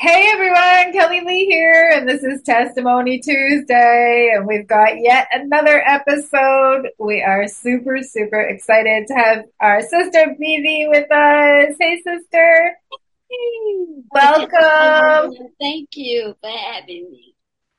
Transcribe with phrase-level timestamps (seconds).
[0.00, 5.82] Hey everyone, Kelly Lee here, and this is Testimony Tuesday, and we've got yet another
[5.86, 6.88] episode.
[6.98, 11.76] We are super, super excited to have our sister BB with us.
[11.78, 12.78] Hey sister.
[14.10, 15.36] Welcome.
[15.60, 17.34] Thank you for having me.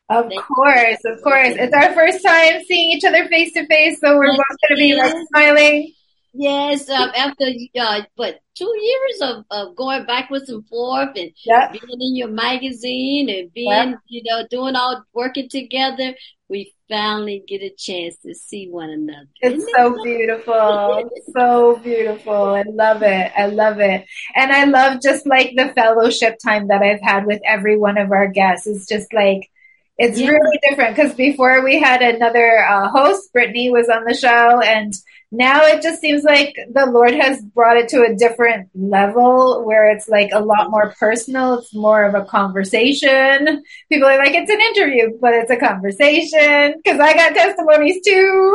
[0.08, 1.56] Of Thank course, of course.
[1.58, 4.76] It's our first time seeing each other face to face, so we're Thank both going
[4.76, 5.92] to be like smiling.
[6.34, 7.46] Yes, um, after
[7.80, 11.74] uh, but two years of, of going backwards and forth and Yep.
[11.74, 14.00] being in your magazine and being, Yep.
[14.08, 16.16] you know, doing all working together,
[16.48, 19.28] we finally get a chance to see one another.
[19.42, 21.10] It's Isn't so that beautiful.
[21.38, 22.34] So beautiful.
[22.34, 23.32] I love it.
[23.38, 24.06] I love it.
[24.36, 28.12] And I love just like the fellowship time that I've had with every one of
[28.12, 28.68] our guests.
[28.68, 29.50] It's just like,
[29.98, 30.30] it's Yeah.
[30.30, 34.94] really different because before we had another uh, host, Brittany was on the show, and
[35.34, 39.90] now it just seems like the Lord has brought it to a different level where
[39.90, 41.60] it's like a lot more personal.
[41.60, 43.64] It's more of a conversation.
[43.90, 48.54] People are like, it's an interview, but it's a conversation because I got testimonies too.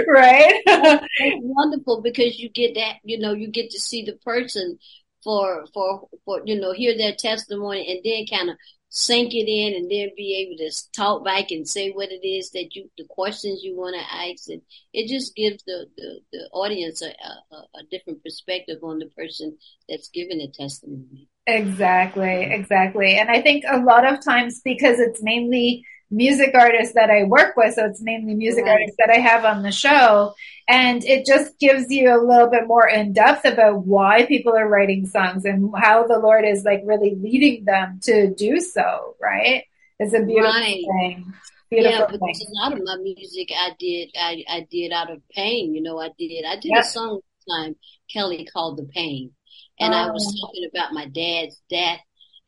[0.09, 0.55] right?
[0.67, 4.79] It's wonderful because you get that, you know, you get to see the person
[5.23, 8.57] for, for, for, you know, hear their testimony and then kind of
[8.93, 12.51] sink it in and then be able to talk back and say what it is
[12.51, 14.49] that you, the questions you want to ask.
[14.49, 17.11] And it just gives the, the, the audience a,
[17.55, 19.57] a, a different perspective on the person
[19.89, 21.29] that's giving the testimony.
[21.47, 23.17] Exactly, exactly.
[23.17, 27.57] And I think a lot of times because it's mainly music artists that I work
[27.57, 28.73] with, so it's mainly music Right.
[28.73, 30.35] artists that I have on the show,
[30.69, 34.69] and it just gives you a little bit more in depth about why people are
[34.69, 39.65] writing songs and how the Lord is like really leading them to do so, right?
[39.99, 40.85] It's a beautiful Right.
[41.01, 41.33] thing.
[41.71, 42.49] Yeah, Beautiful because thing.
[42.49, 45.73] a lot of my music I did, I, I did out of pain.
[45.75, 46.85] You know, I did, I did Yep.
[46.85, 47.77] a song one time
[48.13, 49.31] Kelly called The Pain.
[49.79, 50.47] And I was Oh.
[50.47, 52.01] talking about my dad's death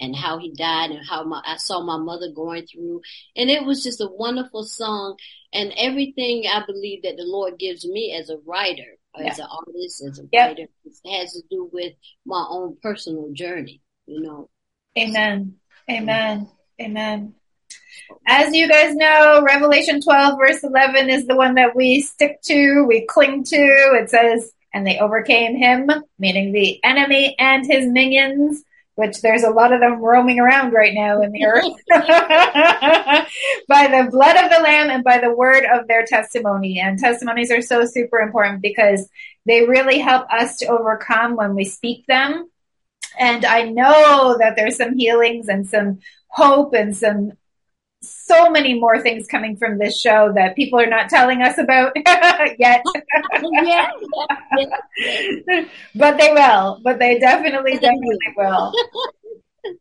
[0.03, 3.03] and how he died and how my, I saw my mother going through.
[3.37, 5.17] And it was just a wonderful song.
[5.53, 10.03] And everything I believe that the Lord gives me as a writer, as an artist,
[10.05, 10.49] as a Yep.
[10.49, 10.69] writer,
[11.07, 11.93] has to do with
[12.27, 14.51] my own personal journey, you know.
[14.99, 15.55] Amen.
[15.89, 16.49] Amen.
[16.81, 17.35] Amen.
[18.27, 22.85] As you guys know, Revelation 12 verse 11 is the one that we stick to,
[22.89, 23.57] we cling to.
[23.57, 28.65] It says, and they overcame him, meaning the enemy and his minions,
[28.95, 31.65] which there's a lot of them roaming around right now in the earth,
[33.69, 36.79] by the blood of the lamb and by the word of their testimony.
[36.79, 39.09] And testimonies are so super important because
[39.47, 42.49] they really help us to overcome when we speak them.
[43.19, 47.33] And I know that there's some healings and some hope and some
[48.33, 51.93] so many more things coming from this show that people are not telling us about
[52.59, 52.83] yet.
[53.43, 53.91] yeah,
[54.57, 54.67] yeah,
[55.47, 55.65] yeah.
[55.95, 56.81] but they will.
[56.83, 58.73] But they definitely, definitely will.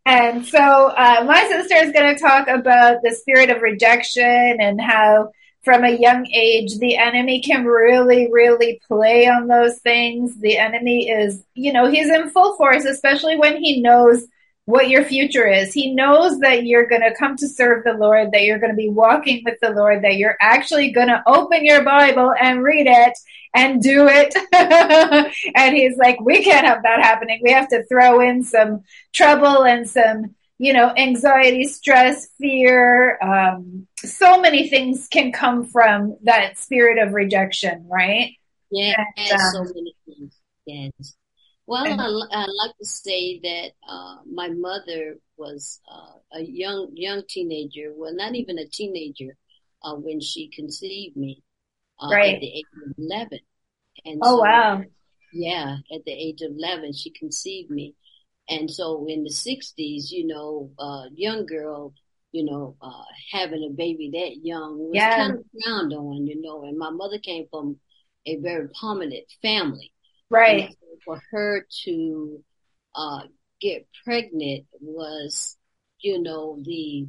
[0.06, 4.80] And so uh, my sister is going to talk about the spirit of rejection and
[4.80, 5.32] how
[5.64, 10.40] from a young age the enemy can really, really play on those things.
[10.40, 14.28] The enemy is, you know, he's in full force, especially when he knows
[14.66, 15.74] what your future is.
[15.74, 18.78] He knows that you're going to come to serve the Lord, that you're going to
[18.78, 22.88] be walking with the Lord, that you're actually going to open your Bible and read
[22.88, 23.18] it
[23.54, 24.36] and do it.
[25.56, 27.42] and he's like, we can't have that happening.
[27.44, 33.18] We have to throw in some trouble and some, you know, anxiety, stress, fear.
[33.22, 38.36] Um, so many things can come from that spirit of rejection, right?
[38.70, 40.40] Yeah, and, um, so many things.
[40.66, 41.16] Yes.
[41.68, 42.06] Well, I,
[42.36, 47.94] I like to say that uh, my mother was uh, a young young teenager.
[47.96, 49.38] Well, not even a teenager
[49.84, 51.44] uh, when she conceived me
[52.02, 52.36] uh, right.
[52.36, 53.40] at the age of eleven.
[54.06, 54.82] And oh so, wow!
[55.34, 57.96] Yeah, at the age of eleven, she conceived me,
[58.50, 61.94] and so in the '60s, you know, uh, young girl,
[62.32, 65.18] you know, uh, having a baby that young was yeah.
[65.18, 66.64] kind of frowned on, you know.
[66.64, 67.78] And my mother came from
[68.26, 69.92] a very prominent family,
[70.32, 70.76] right?
[71.06, 72.44] for her to
[72.96, 73.22] uh,
[73.60, 75.58] get pregnant was,
[76.00, 77.08] you know, the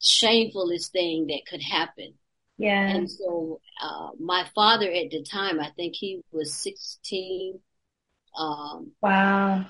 [0.00, 2.14] shamefulest thing that could happen.
[2.58, 2.88] Yeah.
[2.88, 7.58] And so, uh, my father at the time, I think he was 16.
[8.38, 9.66] Um, wow.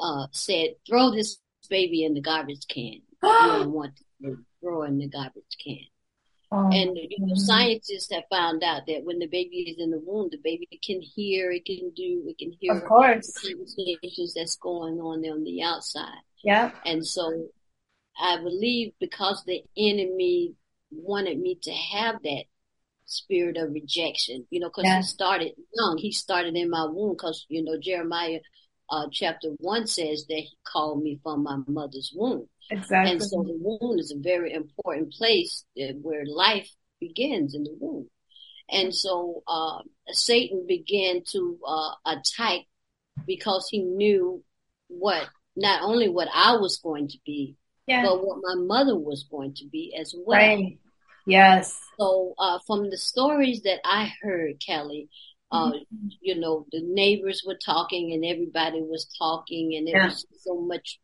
[0.00, 1.38] Uh, said, throw this
[1.70, 3.00] baby in the garbage can.
[3.22, 5.78] you don't want to throw in the garbage can.
[6.52, 9.98] Oh, and you know, scientists have found out that when the baby is in the
[9.98, 13.32] womb, the baby can hear, it can do, it can hear of course.
[13.32, 16.22] the conversations that's going on on the outside.
[16.44, 16.70] Yeah.
[16.84, 17.48] And so
[18.20, 20.54] I believe because the enemy
[20.92, 22.44] wanted me to have that
[23.06, 24.98] spirit of rejection, you know, because yeah.
[24.98, 25.98] he started young.
[25.98, 28.40] He started in my womb because, you know, Jeremiah
[28.90, 32.48] uh, chapter one says that he called me from my mother's womb.
[32.70, 33.12] Exactly.
[33.12, 35.64] And so the womb is a very important place
[36.02, 36.68] where life
[37.00, 38.08] begins in the womb.
[38.68, 39.78] And so uh,
[40.08, 42.62] Satan began to uh, attack
[43.26, 44.42] because he knew
[44.88, 48.02] what not only what I was going to be, yeah.
[48.04, 50.38] but what my mother was going to be as well.
[50.38, 50.78] Right.
[51.26, 51.78] Yes.
[51.98, 55.08] So uh, from the stories that I heard, Kelly,
[55.50, 56.08] uh, mm-hmm.
[56.20, 60.06] you know, the neighbors were talking and everybody was talking, and there yeah.
[60.06, 60.98] was so much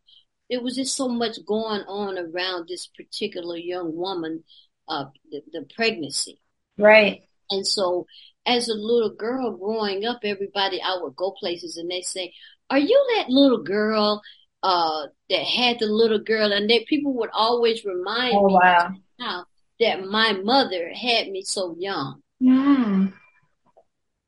[0.51, 4.45] there was just so much going on around this particular young woman,
[4.89, 6.41] uh, the, the pregnancy.
[6.77, 7.23] Right.
[7.51, 8.07] And so
[8.45, 12.35] as a little girl growing up, everybody, I would go places and they say,
[12.69, 14.23] are you that little girl,
[14.63, 16.53] uh, that had the little girl?
[16.53, 19.45] And they, people would always remind oh, me wow.
[19.81, 22.23] that my mother had me so young.
[22.43, 23.13] Mm.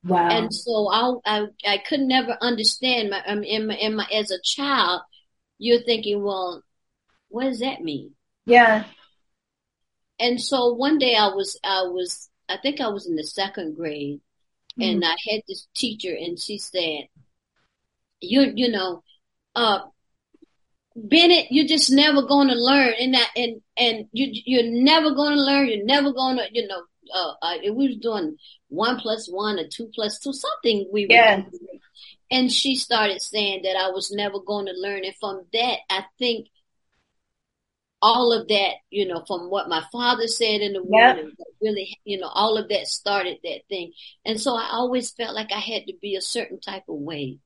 [0.05, 0.29] Wow.
[0.29, 4.31] And so I, I, I could never understand my, um, in my, in my, as
[4.31, 5.01] a child,
[5.57, 6.63] you're thinking, well,
[7.29, 8.11] what does that mean?
[8.45, 8.85] Yeah.
[10.19, 13.75] And so one day I was, I was, I think I was in the second
[13.75, 14.21] grade
[14.79, 14.91] mm.
[14.91, 17.07] and I had this teacher and she said,
[18.21, 19.03] you, you know,
[19.55, 19.79] uh,
[20.95, 25.33] Bennett, you're just never going to learn and that, and, and you, you're never going
[25.33, 25.67] to learn.
[25.67, 26.81] You're never going to, you know,
[27.13, 28.37] uh, uh, we was doing
[28.69, 31.37] one plus one or two plus two, something we yeah.
[31.37, 31.45] were
[32.31, 35.03] and she started saying that I was never going to learn.
[35.05, 36.47] And from that, I think
[38.01, 41.17] all of that, you know, from what my father said in the yep.
[41.61, 43.93] really, you know, all of that started that thing.
[44.25, 47.39] And so I always felt like I had to be a certain type of way.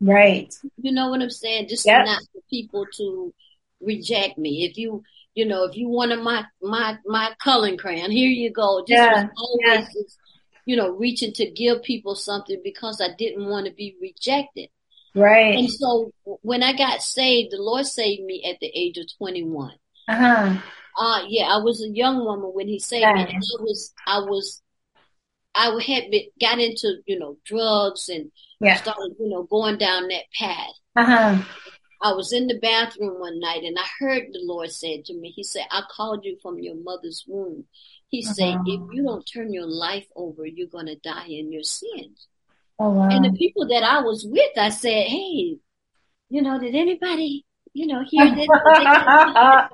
[0.00, 0.52] Right.
[0.76, 1.68] You know what I'm saying?
[1.68, 2.04] Just yep.
[2.04, 3.32] not for people to
[3.80, 4.64] reject me.
[4.64, 5.02] If you,
[5.34, 8.80] you know, if you wanted my, my, my coloring crayon, here you go.
[8.80, 9.26] Just yeah.
[9.36, 10.02] always yeah
[10.64, 14.68] you know, reaching to give people something because I didn't want to be rejected.
[15.14, 15.58] Right.
[15.58, 19.72] And so when I got saved, the Lord saved me at the age of 21.
[20.08, 20.56] Uh-huh.
[20.96, 23.22] Uh, yeah, I was a young woman when he saved me.
[23.22, 24.62] And I was, I was,
[25.54, 28.76] I had been, got into, you know, drugs and yeah.
[28.76, 30.74] started, you know, going down that path.
[30.96, 31.42] Uh-huh.
[32.02, 35.30] I was in the bathroom one night and I heard the Lord said to me,
[35.30, 37.64] He said, I called you from your mother's womb.
[38.12, 38.34] He uh-huh.
[38.34, 42.28] said, if you don't turn your life over, you're going to die in your sins.
[42.78, 43.08] Oh, wow.
[43.08, 45.56] And the people that I was with, I said, hey,
[46.28, 48.46] you know, did anybody, you know, hear this?
[48.48, 49.68] no.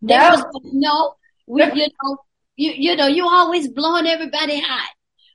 [0.00, 1.14] Was, no,
[1.46, 2.16] we, you know,
[2.56, 4.90] you, you know, you always blowing everybody hot.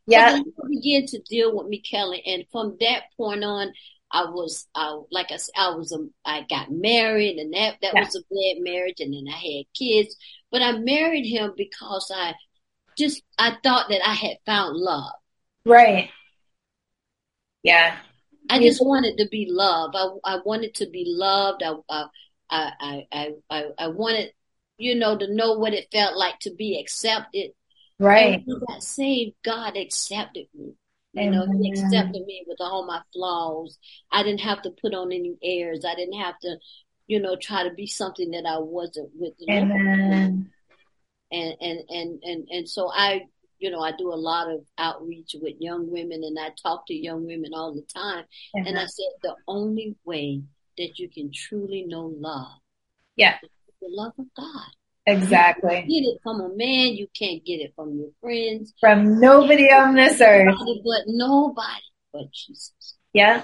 [0.07, 0.39] Yeah.
[0.69, 2.23] Began to deal with me, Kelly.
[2.25, 3.73] And from that point on,
[4.11, 7.93] I was, I, like I said, I was, a, I got married and that, that
[7.93, 8.01] yeah.
[8.01, 8.99] was a bad marriage.
[8.99, 10.15] And then I had kids,
[10.51, 12.33] but I married him because I
[12.97, 15.11] just, I thought that I had found love.
[15.65, 16.09] Right.
[17.63, 17.97] Yeah.
[18.49, 19.95] I just wanted to be loved.
[19.97, 21.63] I, I wanted to be loved.
[21.63, 22.05] I, I,
[22.49, 24.31] I, I, I, I wanted,
[24.77, 27.51] you know, to know what it felt like to be accepted.
[27.99, 28.35] Right.
[28.35, 30.75] And when I got saved, God accepted me.
[31.17, 33.77] You know, he accepted me with all my flaws.
[34.11, 35.83] I didn't have to put on any airs.
[35.85, 36.57] I didn't have to
[37.07, 40.51] you know, try to be something that I wasn't with Amen.
[41.31, 43.21] and and and and and so I
[43.59, 46.93] you know I do a lot of outreach with young women and I talk to
[46.93, 50.41] young women all the time and I said the only way
[50.77, 52.59] that you can truly know love
[53.15, 53.49] Yeah, is
[53.81, 54.69] the love of God.
[55.07, 55.85] Exactly.
[55.87, 59.71] You get it from a man, you can't get it from your friends, From nobody
[59.71, 60.45] on this earth.
[60.45, 61.81] nobody but nobody
[62.13, 62.95] but Jesus.
[63.13, 63.43] Yeah.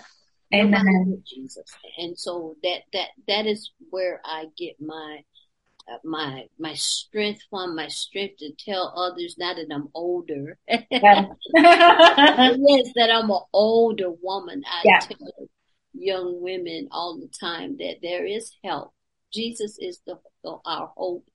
[0.51, 1.05] Nobody Amen.
[1.09, 1.71] but Jesus.
[1.97, 5.23] And so that that that is where I get my
[5.91, 10.57] uh, my my strength from my strength to tell others now that I'm older.
[11.55, 14.63] Yes, that I'm an older woman.
[14.65, 14.99] I Yeah.
[14.99, 15.49] tell
[15.93, 18.93] young women all the time that there is help.
[19.33, 21.25] Jesus is the, the our hope.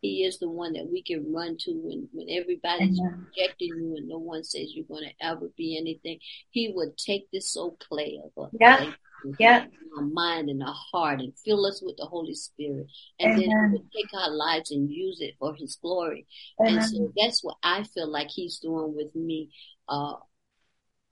[0.00, 3.26] He is the one that we can run to when, when everybody's Amen.
[3.34, 6.18] rejecting you and no one says you're going to ever be anything.
[6.50, 8.92] He would take this old clay of Yeah.
[9.38, 9.60] Yeah.
[9.64, 12.86] put it in our mind and our heart and fill us with the Holy Spirit.
[13.18, 16.26] And then he would take our lives and use it for his glory.
[16.58, 19.50] And so that's what I feel like he's doing with me.
[19.88, 20.14] Uh,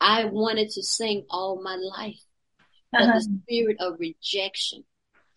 [0.01, 2.21] I wanted to sing all my life,
[2.93, 3.15] but Uh-huh.
[3.19, 4.85] the spirit of rejection.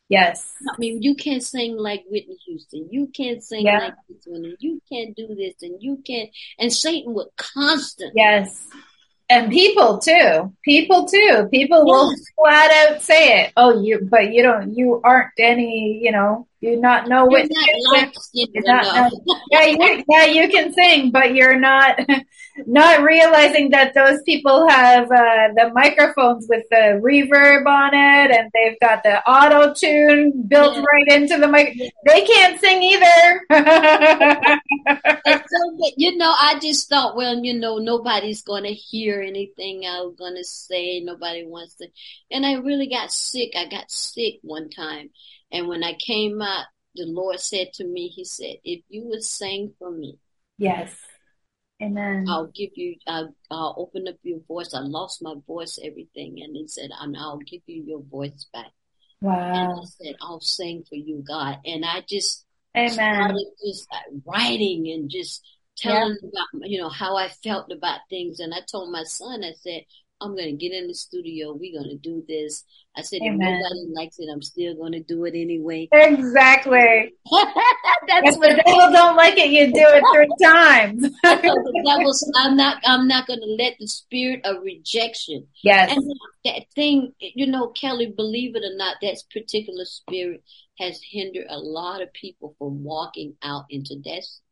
[0.10, 0.54] Yes.
[0.74, 2.88] I mean, you can't sing like Whitney Houston.
[2.90, 3.80] You can't sing Yeah.
[3.80, 6.30] like this one, and you can't do this, and you can't.
[6.60, 8.66] And Satan would constantly, Yes.
[9.30, 10.54] And people too.
[10.64, 11.50] People too.
[11.52, 13.54] People will flat out say it.
[13.58, 17.48] Oh, you, but you don't, you aren't any, you know, you not know you're what
[17.50, 18.08] not Houston.
[18.08, 19.12] light skinned You're not,
[19.52, 22.00] yeah, you, yeah, you can sing, but you're not,
[22.66, 28.52] not realizing that those people have uh, the microphones with the reverb on it, and
[28.54, 30.84] they've got the auto tune built Yeah.
[30.92, 31.78] right into the mic.
[32.06, 34.58] They can't sing either.
[35.26, 40.16] So, you know, I just thought, well, you know, nobody's going to hear anything I'm
[40.16, 41.00] going to say.
[41.02, 41.88] Nobody wants to.
[42.32, 43.52] And I really got sick.
[43.58, 45.10] I got sick one time.
[45.52, 49.24] And when I came out, the Lord said to me, He said, if you would
[49.24, 50.20] sing for me,
[50.58, 50.96] yes.
[51.82, 52.26] Amen.
[52.28, 54.74] I'll give you, I'll, I'll open up your voice.
[54.74, 56.40] I lost my voice, everything.
[56.42, 58.72] And He said, and I'll give you your voice back.
[59.22, 59.54] Wow.
[59.54, 59.80] And.
[59.80, 61.60] I said, I'll sing for you, God.
[61.66, 62.94] And I just Amen.
[62.94, 65.44] started just uh, writing and just
[65.78, 68.40] telling about you know how I felt about things.
[68.40, 69.84] And I told my son, I said,
[70.20, 71.54] I'm going to get in the studio.
[71.54, 72.64] We're going to do this.
[72.96, 75.88] I said, if nobody likes it, I'm still going to do it anyway.
[75.92, 77.14] Exactly.
[78.08, 81.06] That's If what the devil don't like it, you do it three times.
[81.24, 82.32] I told the devils.
[82.36, 82.82] I'm not.
[82.86, 85.92] I'm not going to let the spirit of rejection yes.
[85.92, 86.04] and
[86.46, 87.14] that thing.
[87.20, 88.14] You know, Kelly.
[88.16, 90.44] Believe it or not, that particular spirit
[90.80, 94.44] has hindered a lot of people from walking out into destiny.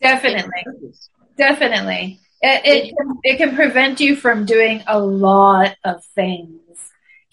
[0.00, 0.64] Definitely.
[1.36, 2.20] Definitely.
[2.40, 6.60] It, it, can, it can prevent you from doing a lot of things.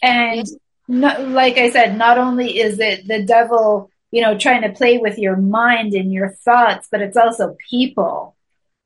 [0.01, 0.46] And
[0.88, 4.98] not, like I said, not only is it the devil, you know, trying to play
[4.98, 8.36] with your mind and your thoughts, but it's also people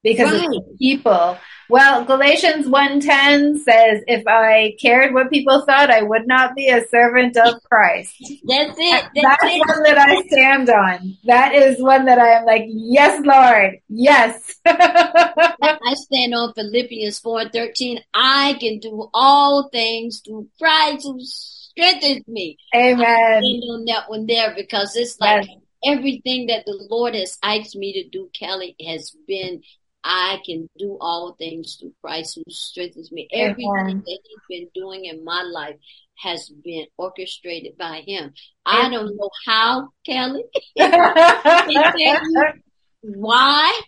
[0.03, 0.77] because Right.
[0.79, 1.37] people.
[1.69, 6.85] Well, Galatians 1:10 says, "If I cared what people thought, I would not be a
[6.87, 8.13] servant of Christ."
[8.45, 9.05] That's it.
[9.15, 9.63] That's That's it.
[9.67, 11.17] one that I stand on.
[11.23, 14.55] That is one that I am like, yes, Lord, yes.
[14.65, 17.99] I stand on Philippians 4:13.
[18.13, 22.57] I can do all things through Christ who strengthens me.
[22.75, 22.99] Amen.
[23.07, 25.57] I stand on that one there because it's like Yes.
[25.97, 29.61] everything that the Lord has asked me to do, Kelly, has been
[30.03, 33.27] I can do all things through Christ who strengthens me.
[33.31, 34.03] Everything Amen.
[34.05, 35.75] that He's been doing in my life
[36.17, 38.33] has been orchestrated by Him.
[38.65, 40.43] I don't know how, Kelly,
[43.01, 43.81] why,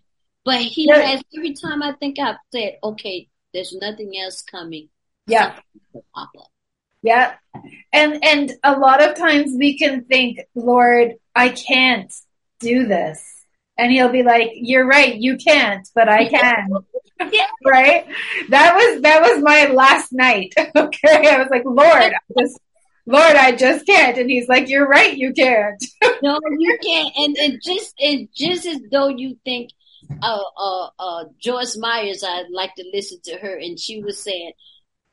[0.44, 1.02] but He Yeah.
[1.02, 1.22] has.
[1.36, 4.90] Every time I think I've said, okay, there's nothing else coming,
[5.28, 5.60] yeah.
[6.14, 6.48] pop up.
[7.02, 7.36] Yeah.
[7.94, 12.12] And and a lot of times we can think, Lord, I can't
[12.60, 13.35] do this.
[13.78, 16.70] And he'll be like, You're right, you can't, but I can.
[17.32, 17.48] Yeah.
[17.66, 18.06] right?
[18.50, 20.54] That was that was my last night.
[20.76, 21.30] Okay.
[21.30, 22.60] I was like, Lord, I just
[23.08, 24.18] Lord, I just can't.
[24.18, 25.84] And he's like, You're right, you can't.
[26.24, 27.14] No, you can't.
[27.18, 29.70] And and just and just as though you think,
[30.24, 34.54] uh, uh, uh, Joyce Myers, I like to listen to her, and she was saying,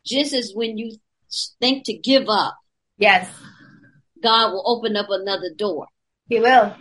[0.06, 0.96] just as when you
[1.60, 2.56] think to give up,
[2.98, 3.28] Yes,
[4.22, 5.86] God will open up another door.
[6.28, 6.74] he will.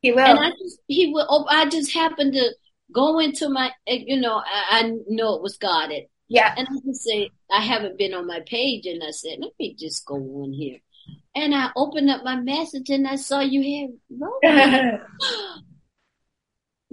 [0.00, 0.20] He will.
[0.20, 1.26] And I just he will.
[1.28, 2.54] op- I just happened to
[2.92, 5.90] go into my, eh, you know, I, I know it was God.
[5.90, 6.54] It, yeah.
[6.56, 9.74] and I just say I haven't been on my page, and I said, let me
[9.78, 10.78] just go on here.
[11.34, 13.88] And I opened up my message, and I saw you here.
[14.10, 14.42] wrote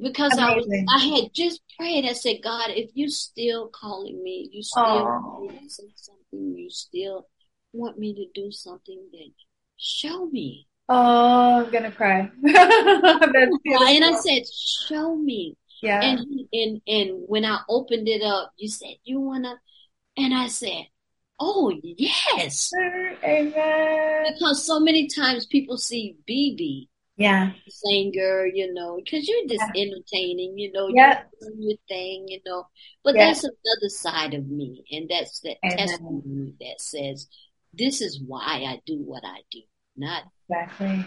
[0.01, 2.05] because I was I had just prayed.
[2.05, 5.19] I said, God, if you still calling me, you still Aw.
[5.19, 7.27] want me to say something, you still
[7.71, 9.33] want me to do something, then
[9.77, 10.67] show me.
[10.87, 12.29] Oh, I'm gonna cry.
[12.43, 14.43] And I said,
[14.87, 15.57] show me.
[15.81, 16.01] Yeah.
[16.01, 16.19] And
[16.53, 19.59] and and when I opened it up, you said you wanna,
[20.17, 20.85] and I said,
[21.39, 22.71] oh yes.
[23.23, 24.25] Amen.
[24.33, 26.87] Because so many times people see BB
[27.17, 27.51] Yeah.
[27.67, 31.23] singer, you know, because you're just entertaining, you know, Yeah.
[31.41, 32.67] you're doing your thing, you know.
[33.03, 33.25] But Yeah.
[33.27, 35.77] that's another side of me, and that's that Amen.
[35.77, 37.27] testimony that says,
[37.73, 39.61] "This is why I do what I do."
[39.95, 41.05] Not Exactly.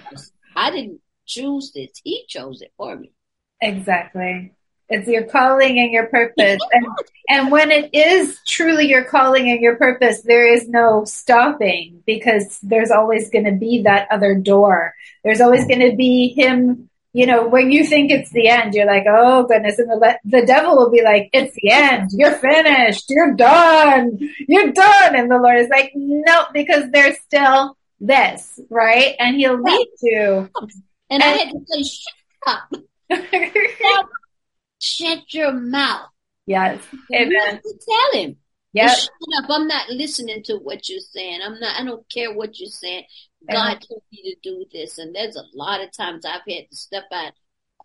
[0.56, 3.12] I didn't choose this; He chose it for me.
[3.60, 4.52] Exactly.
[4.90, 6.60] It's your calling and your purpose.
[6.72, 6.86] and
[7.28, 12.58] and when it is truly your calling and your purpose, there is no stopping because
[12.62, 14.94] there's always going to be that other door.
[15.24, 18.86] There's always going to be him, you know, when you think it's the end, you're
[18.86, 22.08] like, "Oh goodness." And the le- the devil will be like, "It's the end.
[22.12, 23.04] You're finished.
[23.08, 24.18] You're done.
[24.48, 29.60] You're done." And the Lord is like, "No, because there's still this, right?" And he'll
[29.60, 30.50] lead you.
[31.10, 32.12] And I had to say, "Shut
[32.46, 32.70] up!
[34.80, 36.08] Shut your mouth!"
[36.46, 36.82] yes.
[36.92, 37.46] You Amen.
[37.46, 38.36] have to tell him.
[38.72, 38.98] Yep.
[38.98, 39.50] Shut up.
[39.50, 41.40] I'm not listening to what you're saying.
[41.44, 43.04] I'm not, I don't care what you're saying.
[43.48, 43.56] Amen.
[43.56, 44.98] God told me to do this.
[44.98, 47.32] And there's a lot of times I've had to step out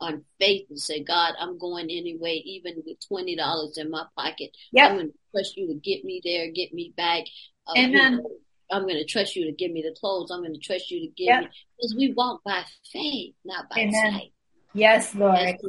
[0.02, 4.56] on faith and say, God, I'm going anyway, even with $20 in my pocket.
[4.72, 4.90] Yep.
[4.90, 7.24] I'm going to trust you to get me there, get me back.
[7.68, 8.14] Uh, Amen.
[8.14, 8.30] you know,
[8.74, 10.32] I'm going to trust you to give me the clothes.
[10.32, 11.42] I'm going to trust you to give Yep.
[11.42, 14.12] me, because we walk by faith, not by Amen.
[14.14, 14.34] sight.
[14.76, 15.36] Yes, Lord.
[15.38, 15.60] That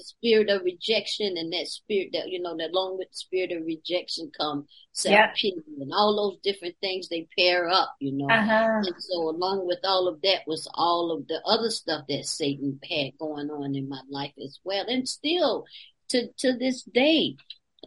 [0.00, 3.64] spirit of rejection and that spirit that you know that along with the spirit of
[3.64, 5.32] rejection come self Yeah.
[5.34, 8.28] pity and all those different things they pair up, you know.
[8.28, 8.82] Uh-huh.
[8.86, 12.78] And so along with all of that was all of the other stuff that Satan
[12.88, 14.84] had going on in my life as well.
[14.86, 15.64] And still
[16.10, 17.36] to to this day,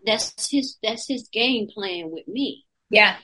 [0.08, 3.18] that's his that's his game plan with me Yeah.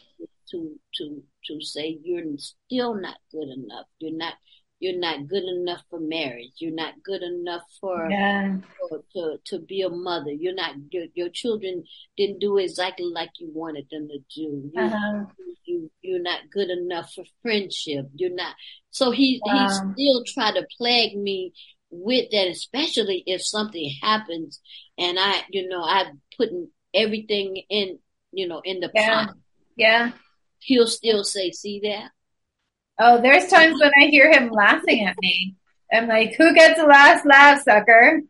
[0.51, 3.85] To to to say you're still not good enough.
[3.99, 4.33] You're not
[4.81, 6.53] you're not good enough for marriage.
[6.59, 8.57] You're not good enough for Yeah.
[8.87, 10.31] for- to to be a mother.
[10.31, 11.83] You're not your your children
[12.17, 14.71] didn't do exactly like you wanted them to do.
[14.73, 15.25] You, Uh-huh.
[15.65, 18.05] you you're not good enough for friendship.
[18.15, 18.55] You're not.
[18.91, 21.53] So he he still try to plague me
[21.91, 24.61] with that, especially if something happens
[24.97, 26.05] and I you know I
[26.37, 27.99] putting everything in
[28.31, 29.25] you know in the Yeah.
[29.25, 29.35] pot.
[29.75, 30.11] Yeah.
[30.59, 32.11] He'll still say, "See that."
[32.99, 35.55] Oh, there's times when I hear him laughing at me.
[35.91, 38.21] I'm like, who gets the last laugh, sucker?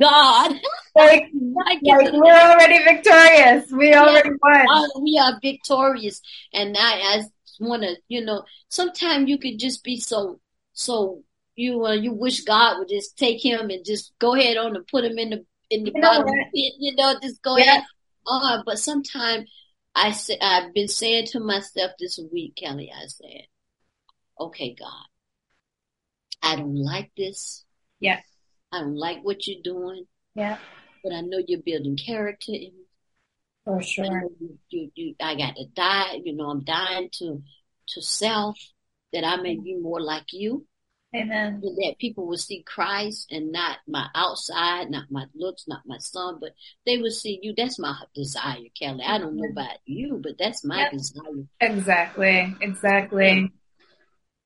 [0.00, 0.52] God,
[0.96, 3.70] like, like we're already victorious.
[3.70, 4.66] We already won.
[4.68, 6.20] Oh, we are victorious.
[6.52, 7.22] And I, I
[7.60, 10.40] want to, you know, sometimes you could just be so,
[10.72, 11.22] so
[11.56, 14.86] you, uh, you wish God would just take him and just go ahead on and
[14.86, 17.56] put him in the, in the You know bottom the pit, you know, just go
[17.58, 17.64] Yeah.
[17.64, 17.82] ahead
[18.26, 18.62] on.
[18.64, 19.48] But sometimes
[19.94, 23.46] I say, I've been saying to myself this week, Kelly, I said,
[24.40, 25.06] okay, God,
[26.42, 27.64] I don't like this.
[28.00, 28.20] Yeah.
[28.72, 30.56] I don't like what you're doing, Yeah,
[31.04, 32.86] but I know you're building character in me.
[33.64, 34.06] for sure.
[34.06, 36.20] know you, you, you, I got to die.
[36.24, 37.42] You know, I'm dying to,
[37.88, 38.58] to self
[39.12, 40.66] that I may be more like you
[41.14, 41.60] Amen.
[41.62, 45.98] and that people will see Christ and not my outside, not my looks, not my
[45.98, 46.54] son, but
[46.86, 47.52] they will see you.
[47.54, 49.04] That's my desire, Kelly.
[49.04, 49.58] I don't know mm-hmm.
[49.58, 50.92] about you, but that's my Yep.
[50.92, 51.44] desire.
[51.60, 52.56] Exactly.
[52.60, 53.52] Exactly.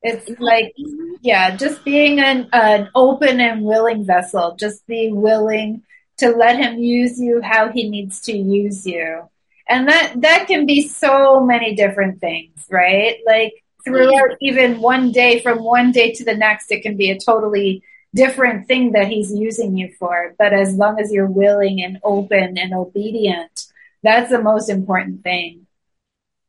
[0.02, 0.74] It's like,
[1.20, 4.56] yeah, just being an, an open and willing vessel.
[4.58, 5.82] Just be willing
[6.18, 9.28] to let him use you how he needs to use you.
[9.68, 13.18] And that, that can be so many different things, right?
[13.26, 17.18] Like throughout even one day, from one day to the next, it can be a
[17.18, 17.82] totally
[18.14, 20.34] different thing that he's using you for.
[20.38, 23.66] But as long as you're willing and open and obedient,
[24.02, 25.66] that's the most important thing.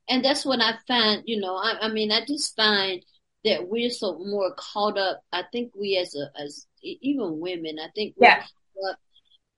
[0.10, 3.04] And that's what I find, you know, I, I mean, I just find
[3.44, 5.22] that we're so more caught up.
[5.32, 8.40] I think we as a, as even women, I think we're Yeah.
[8.40, 9.00] caught up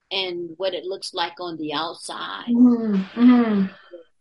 [0.10, 2.46] in what it looks like on the outside.
[2.50, 3.66] Mm-hmm.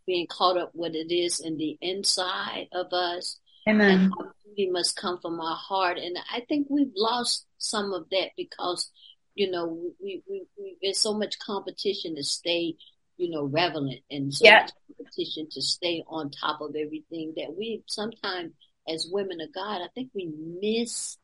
[0.05, 3.39] being caught up what it is in the inside of us.
[3.69, 4.11] Amen.
[4.45, 5.97] Beauty must come from our heart.
[5.97, 8.89] And I think we've lost some of that because,
[9.35, 9.67] you know,
[10.01, 12.75] we, we, we there's so much competition to stay,
[13.17, 14.61] you know, relevant and so Yeah.
[14.61, 18.53] much competition to stay on top of everything that we sometimes
[18.87, 21.17] as women of God, I think we miss,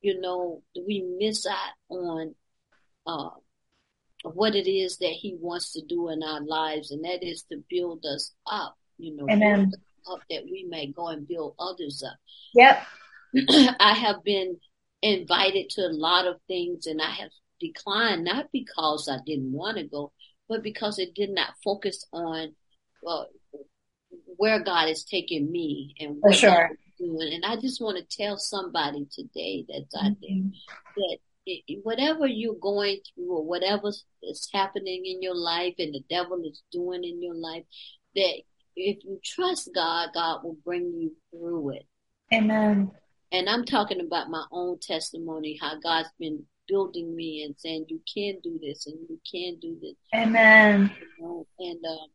[0.00, 1.56] you know, we miss out
[1.90, 2.34] on,
[3.06, 3.30] uh,
[4.22, 7.62] what it is that he wants to do in our lives, and that is to
[7.68, 9.70] build us up, you know, Amen.
[10.10, 12.16] Up that we may go and build others up.
[12.54, 12.86] Yep.
[13.80, 14.58] I have been
[15.02, 19.78] invited to a lot of things and I have declined, not because I didn't want
[19.78, 20.12] to go,
[20.48, 22.54] but because it did not focus on
[23.02, 23.28] well,
[24.36, 26.50] where God is taking me and For what sure.
[26.50, 27.34] God is doing.
[27.34, 30.48] And I just want to tell somebody today that's out there Mm-hmm.
[30.96, 31.18] that
[31.82, 33.88] whatever you're going through or whatever
[34.22, 37.64] is happening in your life and the devil is doing in your life,
[38.16, 38.42] that
[38.76, 41.86] if you trust God, God will bring you through it.
[42.32, 42.90] Amen.
[43.32, 48.00] And I'm talking about my own testimony, how God's been building me and saying, you
[48.12, 49.94] can do this and you can do this.
[50.14, 50.90] Amen.
[51.58, 52.08] And, um,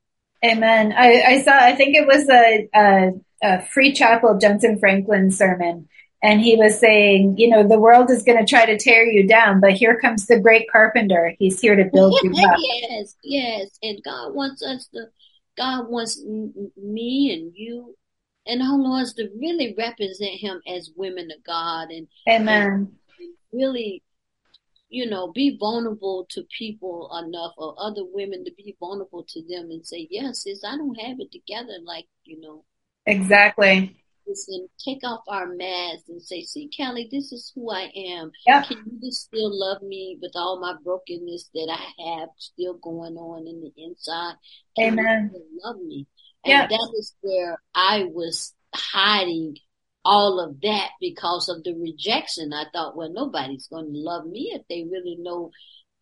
[0.44, 0.94] Amen.
[0.98, 3.12] I, I saw, I think it was a, a,
[3.44, 5.90] a Free Chapel Jentezen Franklin sermon.
[6.22, 9.26] And he was saying, you know, the world is going to try to tear you
[9.26, 11.34] down, but here comes the great carpenter.
[11.40, 12.58] He's here to build you up.
[12.90, 13.80] yes, yes.
[13.82, 15.06] And God wants us to,
[15.60, 17.96] God wants m- me and you
[18.48, 22.98] and our us to really represent Him as women of God and, Amen.
[23.08, 24.02] and really,
[24.90, 29.70] you know, be vulnerable to people enough or other women to be vulnerable to them
[29.70, 31.78] and say, yes, sis, I don't have it together.
[31.84, 32.64] Like, you know,
[33.06, 33.99] Exactly.
[34.30, 38.32] Listen, take off our masks and say, see, Kelly, this is who I am.
[38.46, 38.68] Yep.
[38.68, 43.16] Can you just still love me with all my brokenness that I have still going
[43.16, 44.36] on in the inside?
[44.78, 45.32] Can you Amen.
[45.64, 46.08] love me?
[46.46, 46.70] And Yep.
[46.70, 49.58] that is where I was hiding
[50.06, 52.54] all of that because of the rejection.
[52.54, 55.52] I thought, well, nobody's going to love me if they really know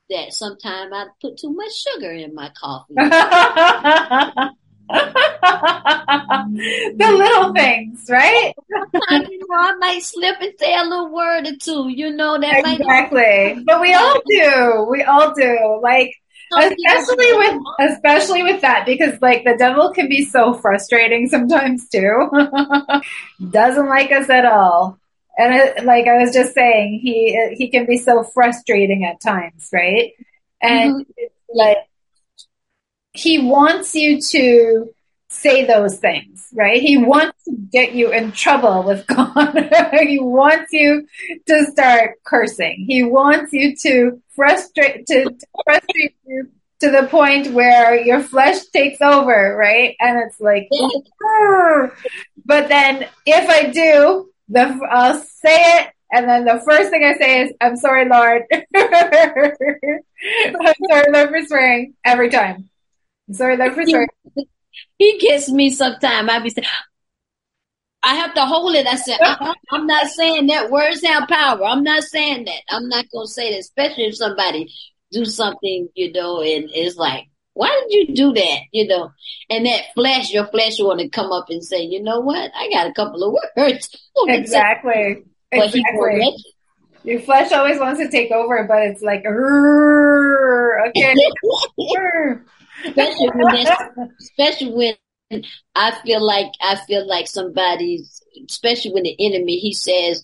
[0.09, 2.93] that sometimes I put too much sugar in my coffee.
[6.97, 8.53] the little things, right?
[8.69, 12.63] you know, I might slip and say a little word or two, you know, that
[12.63, 13.63] might Exactly.
[13.65, 14.87] But we all do.
[14.89, 15.79] We all do.
[15.81, 16.13] Like,
[16.55, 22.29] especially with especially with that because like the devil can be so frustrating sometimes too
[23.51, 24.97] doesn't like us at all
[25.37, 29.67] and it, like i was just saying he he can be so frustrating at times
[29.73, 30.13] right
[30.61, 31.27] and Mhm.
[31.53, 31.77] like
[33.17, 34.89] he wants you to
[35.29, 39.69] say those things right he wants to get you in trouble with god
[40.03, 41.05] he wants you
[41.45, 46.49] to start cursing he wants you to frustrate to, to frustrate you
[46.79, 50.69] to the point where your flesh takes over right and it's like
[51.21, 51.91] "Grr."
[52.45, 57.17] but then if i do the i'll say it and then the first thing I
[57.17, 58.43] say is, I'm sorry, Lord.
[58.53, 59.51] I'm
[60.89, 62.69] sorry, Lord, for swearing every time.
[63.31, 64.07] Sorry, Lord, for sure.
[64.97, 66.29] he gets me sometime.
[66.29, 66.67] I be saying,
[68.03, 68.87] I have to hold it.
[68.87, 70.71] I said, uh-uh, I'm not saying that.
[70.71, 71.63] Words have power.
[71.65, 72.61] I'm not saying that.
[72.69, 74.71] I'm not going to say that, especially if somebody
[75.11, 78.59] do something, you know, and it's like, why did you do that?
[78.71, 79.11] You know,
[79.49, 82.51] and that flesh, your flesh want to come up and say, you know what?
[82.55, 83.89] I got a couple of words.
[84.27, 85.23] Exactly.
[85.51, 86.19] But he won't Exactly.
[86.19, 86.51] let you.
[87.03, 91.15] Your flesh always wants to take over, but it's like, "Rrrr, okay.
[92.85, 93.67] Rrrr." especially when
[94.19, 95.43] especially when
[95.75, 100.23] I feel like I feel like somebody's, especially when the enemy he says,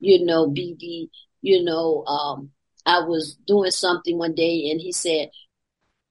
[0.00, 1.08] you know, BB,
[1.40, 2.50] you know, um,
[2.84, 5.30] I was doing something one day and he said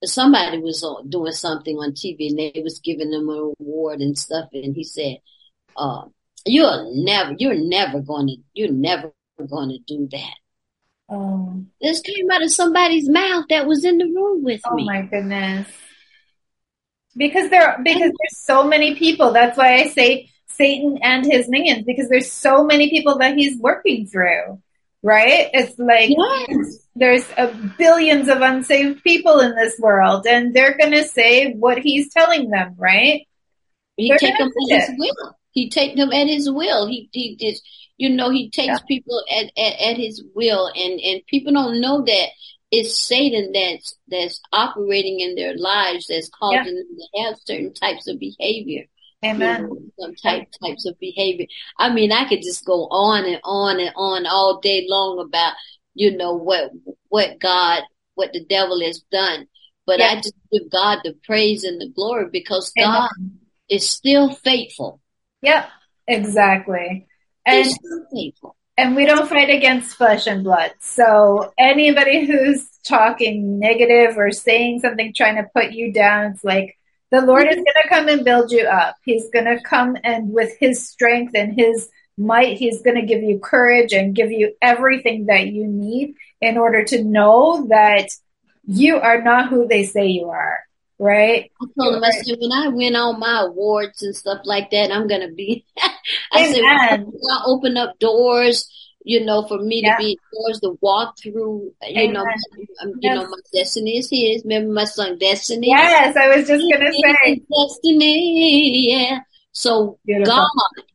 [0.04, 4.50] somebody was doing something on TV and they was giving them an award and stuff
[4.54, 5.18] and he said,
[5.78, 6.04] uh,
[6.46, 10.36] you're never, you're never to, you're never to do that.
[11.12, 14.84] Oh, This came out of somebody's mouth that was in the room with oh me.
[14.84, 15.68] Oh my goodness.
[17.18, 19.34] Because there, because there's so many people.
[19.34, 23.60] That's why I say Satan and his minions, because there's so many people that he's
[23.60, 24.62] working through.
[25.04, 25.50] Right?
[25.54, 26.88] It's like Yes.
[26.96, 27.48] there's a
[27.78, 32.76] billions of unsaved people in this world, and they're gonna say what he's telling them,
[32.78, 33.28] right?
[33.98, 35.36] He They're take them at his will.
[35.52, 36.88] He take them at his will.
[36.88, 37.64] He he just
[38.02, 38.88] you know he takes Yeah.
[38.88, 42.28] people at, at at his will, and and people don't know that
[42.72, 48.08] it's Satan that's that's operating in their lives that's causing them to have certain types
[48.08, 48.86] of behavior.
[49.24, 51.46] you know, some type types of behavior.
[51.78, 55.54] I mean, I could just go on and on and on all day long about
[55.94, 56.72] you know what
[57.10, 57.84] what God
[58.16, 59.48] what the devil has done.
[59.86, 60.08] But Yeah.
[60.10, 62.92] I just give God the praise and the glory because Amen.
[62.92, 63.10] God
[63.70, 65.00] is still faithful.
[65.44, 65.70] Yep,
[66.08, 67.08] exactly.
[67.46, 67.68] And
[68.78, 70.74] and we don't fight against flesh and blood.
[70.80, 76.78] So anybody who's talking negative or saying something trying to put you down, it's like
[77.12, 78.96] the Lord is going to come and build you up.
[79.04, 83.24] He's going to come and with his strength and his might, he's going to give
[83.24, 88.10] you courage and give you everything that you need in order to know that
[88.66, 90.60] you are not who they say you are,
[91.02, 91.52] right?
[91.62, 94.92] I told him, I said, when I win all my awards and stuff like that,
[94.92, 95.66] I'm gonna be.
[96.32, 97.12] I said, Amen.
[97.32, 98.70] I open up doors,
[99.04, 99.98] you know, for me Yeah.
[99.98, 102.68] to be yours to walk through, you know, Amen.
[102.82, 104.44] um, you know, my destiny is his.
[104.44, 105.70] Remember my song, Destiny?
[105.70, 107.42] Yes, I was just gonna say.
[107.52, 109.20] Destiny, yeah.
[109.52, 110.36] So Beautiful.
[110.36, 110.86] God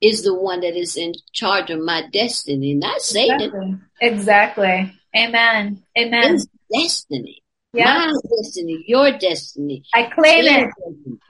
[0.00, 3.40] is the one that is in charge of my destiny, not Satan.
[3.40, 3.76] Exactly.
[4.00, 4.92] Exactly.
[5.16, 5.82] Amen.
[5.96, 6.34] Amen.
[6.34, 7.41] It's destiny.
[7.74, 9.82] Yeah, My destiny, your destiny.
[9.94, 10.70] I claim it.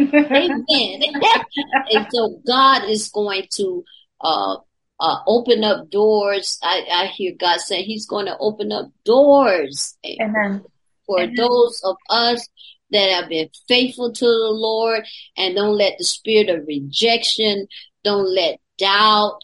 [0.01, 0.65] Amen.
[1.91, 3.85] and so God is going to
[4.21, 4.57] uh,
[4.99, 6.59] uh, open up doors.
[6.63, 10.65] I, I hear God saying He's going to open up doors Amen.
[11.07, 11.35] for Amen.
[11.37, 12.49] those of us
[12.91, 15.05] that have been faithful to the Lord
[15.37, 17.67] and don't let the spirit of rejection,
[18.05, 19.39] don't let doubt,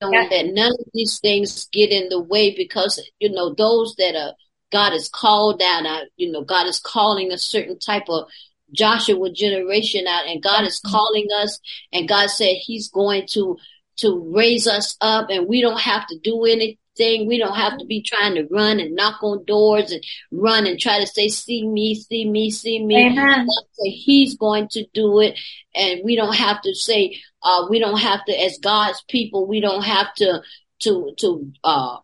[0.00, 0.28] don't Yeah.
[0.30, 4.34] let none of these things get in the way because, you know, those that are,
[4.70, 8.28] God has called out, you know, God is calling a certain type of
[8.72, 11.58] Joshua generation out and God is calling us
[11.92, 13.56] and God said he's going to,
[13.96, 17.26] to raise us up and we don't have to do anything.
[17.26, 20.78] We don't have to be trying to run and knock on doors and run and
[20.78, 23.06] try to say, see me, see me, see me.
[23.06, 23.48] Amen.
[23.82, 25.38] He's going to do it.
[25.74, 29.60] And we don't have to say, uh, we don't have to, as God's people, we
[29.60, 30.42] don't have to,
[30.80, 31.96] to, to, uh,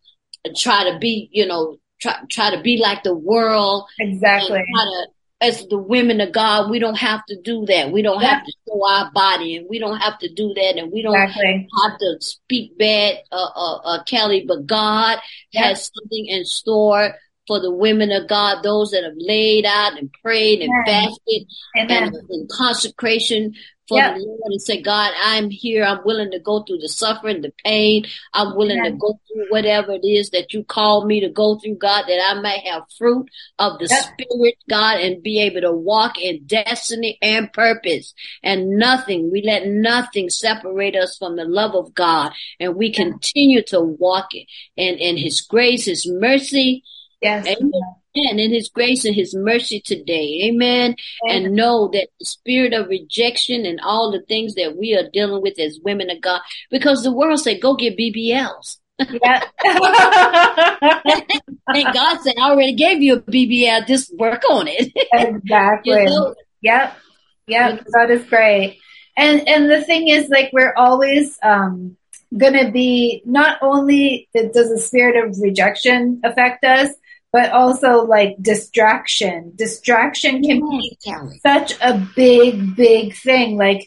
[0.57, 4.59] try to be, you know, try, try to be like the world Exactly.
[4.59, 5.06] to,
[5.40, 7.92] as the women of God, we don't have to do that.
[7.92, 10.90] We don't have to show our body and we don't have to do that and
[10.90, 11.68] we don't Exactly.
[11.85, 15.18] have to speak bad, uh, uh, uh, Kelly, but God
[15.52, 15.68] Yeah.
[15.68, 20.11] has something in store for the women of God, those that have laid out and
[20.22, 21.46] prayed and fasted
[21.78, 22.04] Amen.
[22.04, 23.54] and in consecration
[23.88, 24.14] for Yeah.
[24.14, 25.85] the Lord and say, God, I'm here.
[25.85, 28.05] I'm willing to go through the suffering, the pain.
[28.35, 28.92] I'm willing Amen.
[28.92, 32.20] to go through whatever it is that you called me to go through, God, that
[32.31, 34.05] I may have fruit of the Yep.
[34.05, 38.14] Spirit, God, and be able to walk in destiny and purpose.
[38.42, 42.33] And nothing, we let nothing separate us from the love of God.
[42.59, 44.46] And we continue to walk it.
[44.77, 46.83] And, and His grace, His mercy,
[47.22, 47.46] Yes.
[47.46, 47.72] Amen.
[48.16, 50.42] And in his grace and his mercy today.
[50.44, 50.96] Amen.
[51.29, 55.42] And know that the spirit of rejection and all the things that we are dealing
[55.42, 58.79] with as women of God, because the world said, go get BBLs.
[58.98, 59.42] Yeah.
[61.68, 63.87] And God said, I already gave you a BBL.
[63.87, 64.92] Just work on it.
[65.12, 66.00] exactly.
[66.00, 66.35] you know?
[66.62, 66.96] Yep.
[67.48, 67.85] Yep.
[67.92, 68.79] That is great.
[69.16, 71.96] And and the thing is like we're always um
[72.37, 76.90] gonna be not only does the spirit of rejection affect us,
[77.37, 79.53] but also like distraction.
[79.57, 81.38] Distraction can be Kelly.
[81.42, 83.59] such a big, big thing.
[83.59, 83.87] Like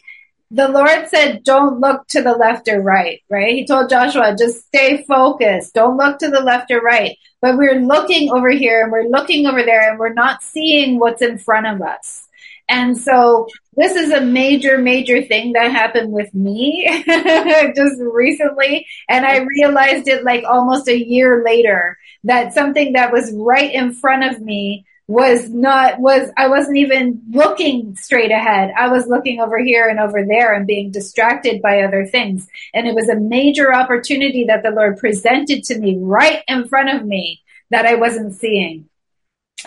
[0.52, 3.52] the Lord said, don't look to the left or right, right?
[3.52, 5.74] He told Joshua, just stay focused.
[5.74, 7.16] Don't look to the left or right.
[7.40, 11.20] But we're looking over here and we're looking over there and we're not seeing what's
[11.20, 12.28] in front of us.
[12.70, 16.88] And so this is a major, major thing that happened with me
[17.76, 18.86] just recently.
[19.08, 23.92] And I realized it like almost a year later that something that was right in
[23.92, 28.72] front of me was not was I wasn't even looking straight ahead.
[28.78, 32.46] I was looking over here and over there and being distracted by other things.
[32.72, 36.90] And it was a major opportunity that the Lord presented to me right in front
[36.90, 38.88] of me that I wasn't seeing.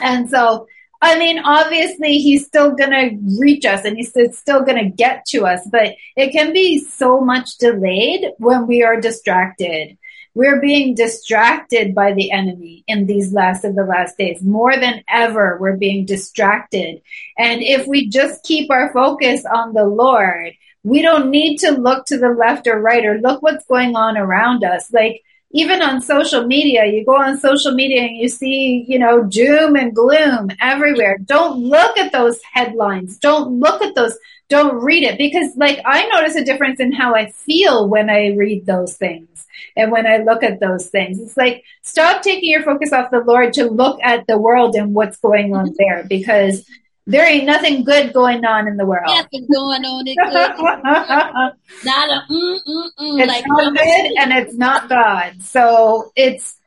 [0.01, 0.67] And so
[1.03, 5.59] I mean, obviously he's still gonna reach us and he's still gonna get to us,
[5.69, 9.97] but it can be so much delayed when we are distracted.
[10.33, 14.41] We're being distracted by the enemy in these last of the last days.
[14.41, 17.01] More than ever, we're being distracted.
[17.37, 22.05] And if we just keep our focus on the Lord, we don't need to look
[22.05, 24.91] to the left or right or look what's going on around us.
[24.93, 25.21] Like,
[25.53, 29.75] even on social media, you go on social media and you see, you know, doom
[29.75, 31.19] and gloom everywhere.
[31.23, 33.17] Don't look at those headlines.
[33.19, 34.17] Don't look at those.
[34.49, 38.33] Don't read it because like I notice a difference in how I feel when I
[38.35, 39.45] read those things
[39.77, 41.19] and when I look at those things.
[41.19, 44.93] It's like stop taking your focus off the Lord to look at the world and
[44.95, 45.75] what's going on mm-hmm.
[45.77, 46.65] there because
[47.05, 49.07] there ain't nothing good going on in the world.
[49.07, 50.15] Nothing going on good.
[51.85, 53.19] Not a mm mm mm.
[53.19, 55.41] it's Like not good and it's not God.
[55.41, 56.57] So it's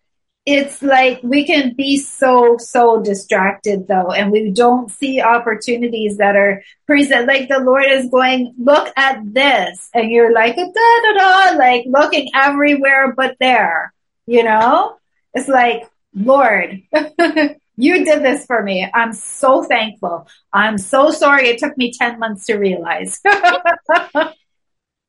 [0.44, 6.37] it's like we can be so so distracted though, and we don't see opportunities that
[6.37, 7.27] are present.
[7.27, 11.87] Like the Lord is going, look at this, and you're like da da da, like
[11.88, 13.92] looking everywhere but there.
[14.27, 14.96] You know,
[15.35, 16.83] it's like Lord.
[17.77, 18.89] You did this for me.
[18.95, 20.29] I'm so thankful.
[20.53, 23.21] I'm so sorry it took me 10 months to realize.
[23.25, 24.33] I,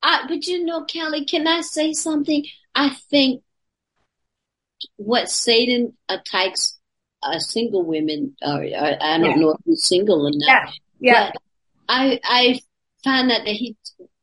[0.28, 2.46] but you know, Kelly, can I say something?
[2.76, 3.42] I think
[4.98, 6.78] what Satan attacks
[7.24, 9.36] uh, single women, or, or I don't Yeah.
[9.38, 10.48] know if he's single or not.
[10.48, 10.72] yeah.
[11.00, 11.32] Yeah.
[11.32, 11.42] But
[11.90, 12.62] I I
[13.04, 13.76] find that he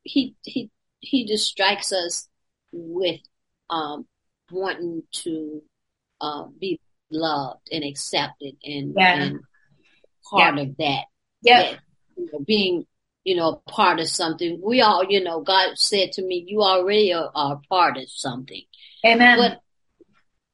[0.03, 2.27] he he he distracts us
[2.71, 3.21] with
[3.69, 4.07] um
[4.51, 5.61] wanting to
[6.21, 6.79] uh, be
[7.11, 9.21] loved and accepted and, Yeah.
[9.23, 9.39] and
[10.29, 11.05] part of that.
[11.41, 11.61] Yeah.
[11.71, 11.79] that,
[12.17, 12.85] you know, being,
[13.23, 14.59] you know, part of something.
[14.63, 18.63] We all, you know, God said to me, you already are, are part of something.
[19.05, 19.37] Amen.
[19.37, 19.59] But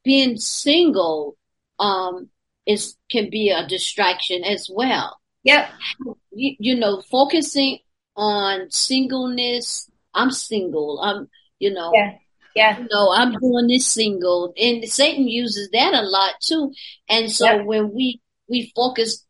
[0.04, 1.38] being single,
[1.80, 2.30] um,
[2.66, 5.20] is, can be a distraction as well.
[5.44, 5.70] yep.
[6.32, 7.80] You, you know, focusing
[8.16, 9.90] on singleness.
[10.14, 11.00] I'm single.
[11.02, 12.14] I'm, you know, Yeah.
[12.56, 12.78] Yeah.
[12.80, 16.74] you know, I'm doing this single, and Satan uses that a lot too.
[17.10, 17.64] And so Yeah.
[17.64, 19.26] when we we focus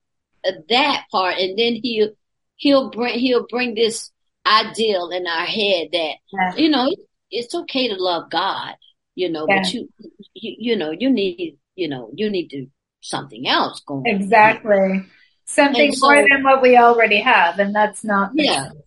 [0.47, 2.09] uh, that part, and then he'll
[2.55, 4.11] he'll bring he'll bring this
[4.45, 6.55] ideal in our head that Yeah.
[6.55, 6.91] you know
[7.29, 8.75] it's okay to love God,
[9.15, 9.87] you know, but you,
[10.33, 12.65] you you know you need you know you need to
[13.01, 14.01] something else going.
[14.07, 14.21] on.
[14.21, 15.03] Exactly.
[15.45, 18.69] Something so- more than what we already have, and that's not Yeah.
[18.69, 18.83] truth.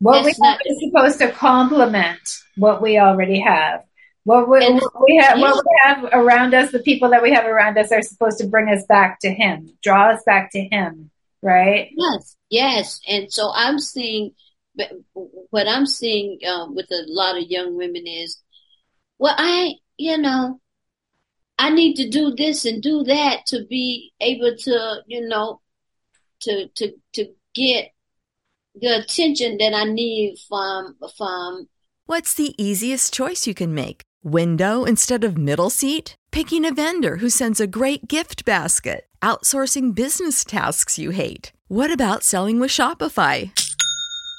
[0.00, 3.84] What we not- have supposed to complement what we already have.
[4.24, 7.44] What we, what we have, what we have around us, the people that we have
[7.44, 11.10] around us are supposed to bring us back to Him, draw us back to Him,
[11.42, 11.90] right?
[11.94, 13.00] Yes, yes.
[13.06, 14.32] And so I'm seeing,
[15.50, 18.40] what I'm seeing uh, with a lot of young women is,
[19.18, 20.58] well, I, you know,
[21.58, 25.60] I need to do this and do that to be able to, you know,
[26.40, 27.92] to to to get
[28.74, 31.68] the attention that I need from from
[32.06, 34.02] What's the easiest choice you can make?
[34.22, 36.16] Window instead of middle seat?
[36.30, 39.06] Picking a vendor who sends a great gift basket?
[39.22, 41.52] Outsourcing business tasks you hate?
[41.68, 43.52] What about selling with Shopify?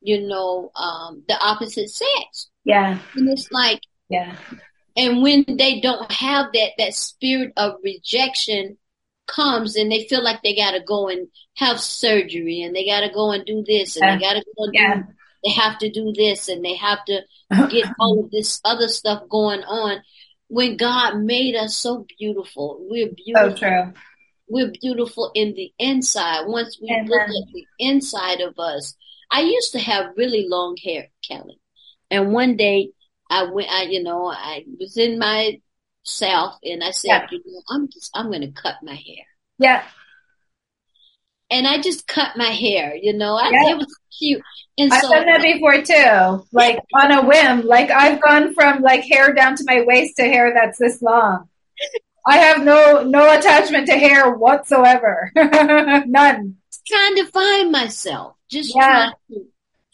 [0.00, 2.48] You know um the opposite sex.
[2.64, 2.98] Yeah.
[3.14, 4.36] And it's like Yeah.
[4.96, 8.76] and when they don't have that that spirit of rejection
[9.26, 13.00] comes and they feel like they got to go and have surgery and they got
[13.00, 14.16] to go and do this and Yeah.
[14.16, 14.94] they got to go and Yeah.
[14.96, 15.02] do
[15.44, 17.20] they have to do this and they have to
[17.70, 20.02] get all of this other stuff going on
[20.48, 23.92] when God made us so beautiful we're So beautiful true.
[24.48, 27.06] we're beautiful in the inside once we Amen.
[27.08, 28.96] look at the inside of us
[29.30, 31.58] I used to have really long hair Kelly
[32.10, 32.90] and one day
[33.30, 35.60] I went I you know I was in my
[36.04, 37.26] self and I said Yeah.
[37.30, 39.24] you know I'm just I'm going to cut my hair
[39.58, 39.82] Yeah.
[41.50, 43.34] and I just cut my hair, you know.
[43.36, 43.70] I, Yeah.
[43.72, 44.42] It was cute,
[44.78, 47.66] and I've so done that before too, like on a whim.
[47.66, 51.48] Like I've gone from like hair down to my waist to hair that's this long.
[52.26, 55.32] I have no no attachment to hair whatsoever,
[56.06, 56.56] none.
[56.86, 58.86] Trying to find myself, just Yeah.
[58.86, 59.46] trying to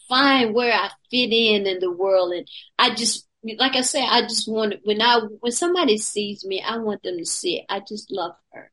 [0.09, 2.47] find where I fit in in the world, and
[2.79, 3.27] I just,
[3.59, 7.19] like I said, I just want when I when somebody sees me, I want them
[7.19, 7.67] to see it.
[7.69, 8.71] I just love her.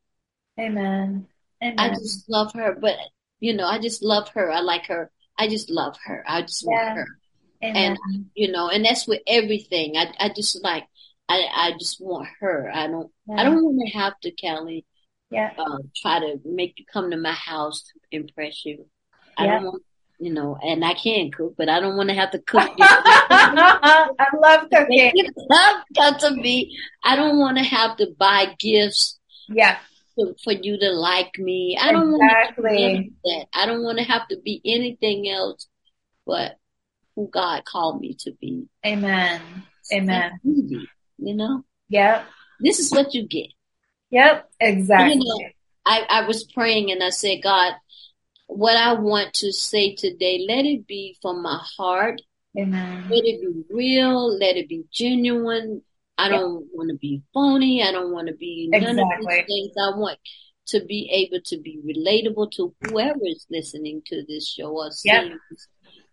[0.60, 1.28] Amen.
[1.62, 1.80] Amen.
[1.80, 2.96] I just love her, but
[3.40, 4.52] you know, I just love her.
[4.52, 5.12] I like her.
[5.38, 6.24] I just love her.
[6.28, 6.70] I just Yeah.
[6.70, 7.08] want her.
[7.64, 7.98] Amen.
[8.12, 9.96] and you know, and that's with everything.
[9.98, 10.86] I I just like
[11.30, 12.70] I I just want her.
[12.74, 14.86] I don't I don't want to have to, Kelly,
[15.34, 15.52] yeah.
[15.58, 18.86] uh, try to make you come to my house to impress you.
[19.38, 19.54] I Yeah.
[19.56, 19.84] don't want
[20.20, 22.70] you know, and I can cook, but I don't want to have to cook.
[22.80, 25.12] I love cooking.
[25.50, 26.78] love got to be.
[27.04, 29.20] I don't want to have to buy gifts.
[29.50, 29.78] Yeah.
[30.18, 32.64] To, for you to like me, I don't exactly.
[32.64, 33.46] want to that.
[33.54, 35.68] I don't want to have to be anything else
[36.26, 36.58] but
[37.16, 38.68] who God called me to be.
[38.86, 39.42] Amen.
[39.92, 40.40] Amen.
[40.46, 41.64] Easy, you know.
[41.90, 42.24] Yeah.
[42.60, 43.48] This is what you get.
[44.14, 44.50] Yep.
[44.60, 45.16] Exactly.
[45.16, 45.50] You know,
[45.86, 47.74] I, I was praying and I said, God,
[48.46, 52.22] what I want to say today, let it be from my heart.
[52.56, 53.10] Amen.
[53.10, 54.38] Let it be real.
[54.38, 55.82] Let it be genuine.
[56.20, 57.82] I don't want to be phony.
[57.82, 59.02] I don't want to be none Exactly.
[59.02, 59.72] of these things.
[59.82, 60.20] I want
[60.68, 65.32] to be able to be relatable to whoever is listening to this show or seeing
[65.32, 65.38] Yep.
[65.50, 65.68] this.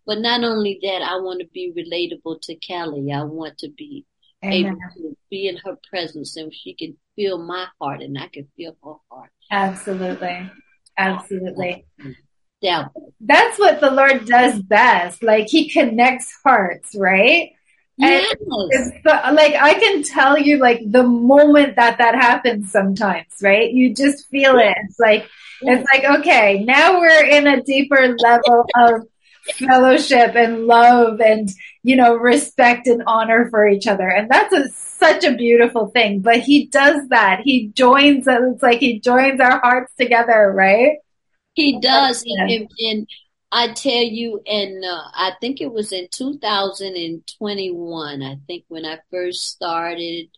[0.07, 3.13] But not only that, I want to be relatable to Kelly.
[3.13, 4.07] I want to be
[4.43, 8.49] able to be in her presence and she can feel my heart and I can
[8.57, 9.31] feel her heart.
[9.51, 10.51] Absolutely.
[10.97, 11.85] Absolutely.
[12.63, 12.89] Yeah.
[13.21, 15.23] That's what the Lord does best.
[15.23, 17.51] Like he connects hearts, right?
[17.99, 18.35] Yes.
[18.41, 23.71] it's the, like I can tell you like the moment that that happens sometimes, right?
[23.71, 24.75] You just feel it.
[24.89, 25.29] It's like
[25.61, 29.07] it's like okay, now we're in a deeper level of
[29.59, 31.51] fellowship and love and
[31.83, 34.71] you know respect and honor for each other, and that's a,
[35.01, 36.21] such a beautiful thing.
[36.21, 37.41] But he does that.
[37.43, 38.27] He joins.
[38.29, 40.99] It's like he joins our hearts together, right?
[41.55, 43.09] He does, and, and,
[43.53, 48.23] I tell you, and uh, I think it was in 2021.
[48.23, 50.29] I think when I first started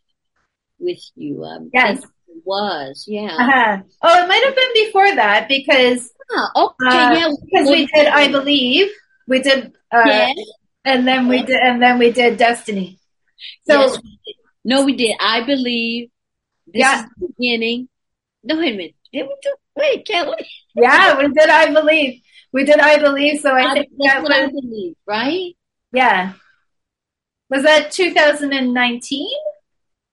[0.83, 1.45] with you.
[1.45, 2.03] I Yes.
[2.03, 2.11] it
[2.45, 3.37] was, yeah.
[3.39, 3.83] Uh-huh.
[4.03, 7.31] Oh, it might have been before that because Ah, okay, Uh, yeah.
[7.45, 8.89] because we did, I believe,
[9.29, 10.37] we did, uh, Yes,
[10.85, 12.99] and then we did, and then we did Destiny.
[13.67, 13.99] So yes.
[14.65, 15.17] No, we did.
[15.21, 16.11] I believe
[16.67, 17.01] this Yeah.
[17.05, 17.89] is the beginning.
[18.45, 18.95] No, wait a minute.
[19.13, 19.55] Did we do?
[19.77, 20.47] Wait, Kelly.
[20.75, 21.49] yeah, we did.
[21.49, 22.79] I believe we did.
[22.81, 23.41] I believe.
[23.41, 25.55] So I I, think that's that what I believe, right?
[25.93, 26.33] yeah.
[27.51, 29.29] Was that 2019?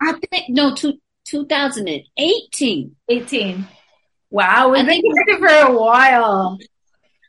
[0.02, 2.96] I think no, two, 2018.
[3.08, 3.68] 18.
[4.30, 6.58] Wow, we've I been working for a while.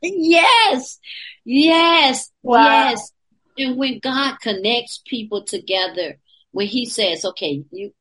[0.03, 0.99] Yes,
[1.45, 2.63] yes, Wow.
[2.91, 3.13] yes.
[3.59, 6.19] And when God connects people together,
[6.53, 7.93] when He says, "Okay, you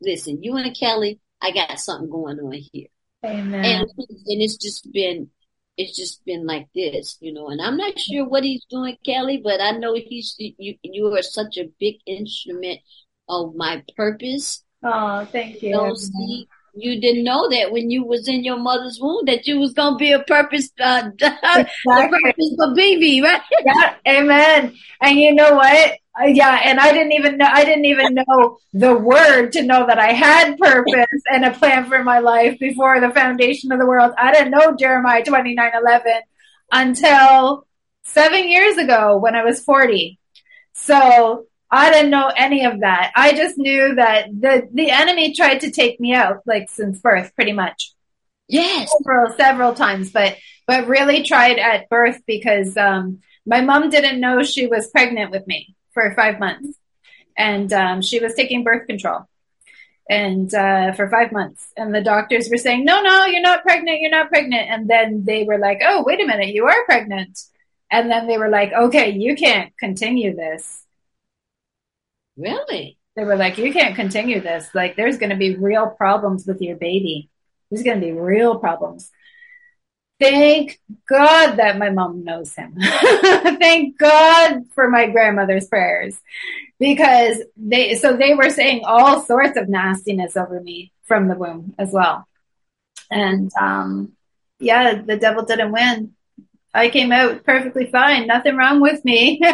[0.00, 2.88] listen, you and Kelly, I got something going on here,"
[3.24, 3.64] Amen.
[3.64, 5.28] and and it's just been,
[5.76, 7.48] it's just been like this, you know.
[7.48, 10.74] And I'm not sure what He's doing, Kelly, but I know He's you.
[10.82, 12.80] You are such a big instrument
[13.28, 14.64] of my purpose.
[14.82, 15.72] oh, thank you.
[15.72, 16.48] Don't see.
[16.74, 19.96] You didn't know that when you was in your mother's womb that you was gonna
[19.96, 22.18] be a purpose, uh, a Exactly.
[22.24, 23.42] purpose for baby, right?
[23.64, 24.74] Yeah, amen.
[25.02, 25.98] And you know what?
[26.20, 29.86] Uh, yeah, and I didn't even know I didn't even know the word to know
[29.86, 33.86] that I had purpose and a plan for my life before the foundation of the
[33.86, 34.12] world.
[34.18, 36.20] I didn't know Jeremiah twenty nine eleven
[36.70, 37.66] until
[38.04, 40.18] seven years ago when I was forty.
[40.74, 43.12] So I didn't know any of that.
[43.16, 47.34] I just knew that the the enemy tried to take me out like since birth,
[47.34, 47.94] pretty much
[48.48, 48.92] Yes.
[48.98, 50.36] several several times, but
[50.66, 55.46] but really tried at birth because um, my mom didn't know she was pregnant with
[55.46, 56.78] me for five months,
[57.36, 59.28] and um, she was taking birth control,
[60.08, 64.00] and uh, for five months, and the doctors were saying, "No, no, you're not pregnant,
[64.00, 67.38] you're not pregnant," and then they were like, "Oh, wait a minute, you are pregnant,"
[67.90, 70.84] and then they were like, "Okay, you can't continue this."
[72.36, 72.98] Really?
[73.16, 74.68] They were like, you can't continue this.
[74.74, 77.30] Like, there's going to be real problems with your baby.
[77.70, 79.10] There's going to be real problems.
[80.22, 82.76] Thank God that my mom knows him.
[82.80, 86.16] Thank God for my grandmother's prayers
[86.78, 91.74] because they, so they were saying all sorts of nastiness over me from the womb
[91.76, 92.28] as well.
[93.10, 94.12] And, um,
[94.60, 96.14] yeah, the devil didn't win.
[96.72, 98.28] I came out perfectly fine.
[98.28, 99.40] Nothing wrong with me.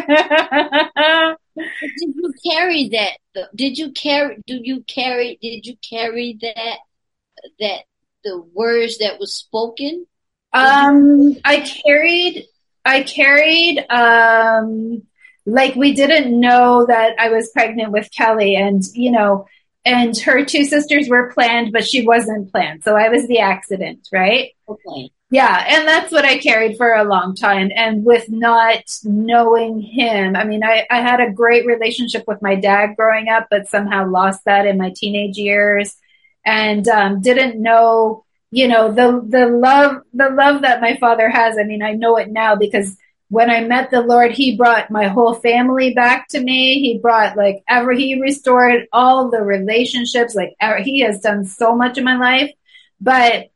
[1.59, 3.19] Did you carry that?
[3.55, 4.37] Did you carry?
[4.47, 5.39] Do you carry?
[5.41, 6.79] Did you carry that?
[7.59, 7.85] That
[8.23, 10.07] the words that was spoken?
[10.53, 12.46] Um, I carried,
[12.84, 15.03] I carried, um,
[15.46, 19.46] like we didn't know that I was pregnant with Kelly and, you know,
[19.84, 22.84] and her two sisters were planned, but she wasn't planned.
[22.84, 24.51] So I was the accident, right?
[24.68, 25.11] Okay.
[25.30, 25.64] Yeah.
[25.68, 27.70] And that's what I carried for a long time.
[27.74, 32.55] And with not knowing him, I mean, I, I had a great relationship with my
[32.55, 35.94] dad growing up, but somehow lost that in my teenage years
[36.44, 41.59] and, um, didn't know, you know, the, the love, the love that my father has.
[41.59, 42.96] I mean, I know it now because
[43.30, 46.80] when I met the Lord, he brought my whole family back to me.
[46.80, 50.34] He brought like ever, he restored all the relationships.
[50.34, 52.51] Like ever, he has done so much in my life,
[53.01, 53.51] but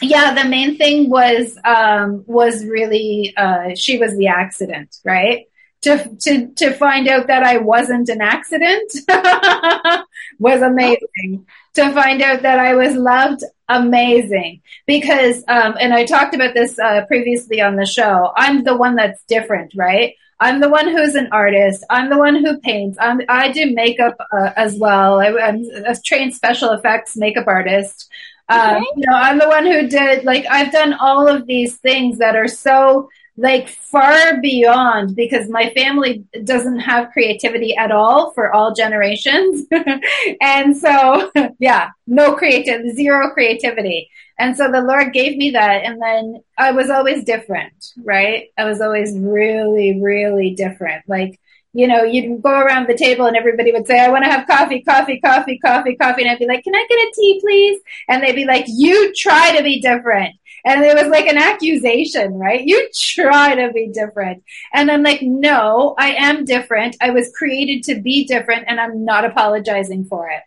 [0.00, 5.46] yeah, the main thing was um, was really uh, she was the accident, right?
[5.82, 8.92] To to to find out that I wasn't an accident
[10.38, 11.46] was amazing.
[11.74, 13.42] To find out that I was loved,
[13.80, 14.60] amazing.
[14.86, 18.32] Because um, and I talked about this uh, previously on the show.
[18.36, 20.14] I'm the one that's different, right?
[20.40, 21.84] I'm the one who's an artist.
[21.88, 22.98] I'm the one who paints.
[23.00, 25.20] I'm, i do makeup uh, as well.
[25.20, 28.08] I, am a trained special effects makeup artist.
[28.48, 32.18] Um, you know, I'm the one who did like I've done all of these things
[32.18, 38.52] that are so like far beyond because my family doesn't have creativity at all for
[38.52, 39.66] all generations.
[40.40, 44.10] and so, yeah, no creative, zero creativity.
[44.38, 45.84] And so the Lord gave me that.
[45.84, 48.48] And then I was always different, right?
[48.58, 51.04] I was always really, really different.
[51.08, 51.38] Like,
[51.74, 54.46] you know, you'd go around the table and everybody would say, I want to have
[54.46, 56.22] coffee, coffee, coffee, coffee, coffee.
[56.22, 57.80] And I'd be like, can I get a tea, please?
[58.08, 60.34] And they'd be like, you try to be different.
[60.64, 62.62] And it was like an accusation, right?
[62.64, 64.44] You try to be different.
[64.72, 66.96] And I'm like, no, I am different.
[67.00, 70.42] I was created to be different and I'm not apologizing for it.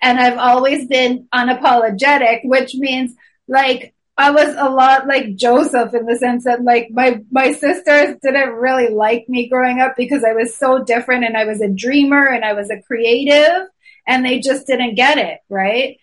[0.00, 3.14] And I've always been unapologetic, which means
[3.48, 8.16] like I was a lot like Joseph in the sense that like my my sisters
[8.22, 11.68] didn't really like me growing up because I was so different and I was a
[11.68, 13.66] dreamer and I was a creative
[14.06, 15.98] and they just didn't get it, right?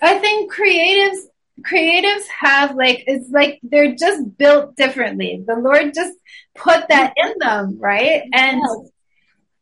[0.00, 1.18] I think creatives
[1.62, 5.42] creatives have like it's like they're just built differently.
[5.46, 6.14] The Lord just
[6.54, 8.22] put that in them, right?
[8.32, 8.60] And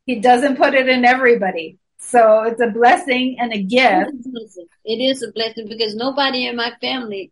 [0.07, 1.79] he doesn't put it in everybody.
[1.99, 4.11] So it's a blessing and a gift.
[4.85, 7.31] It is a blessing because nobody in my family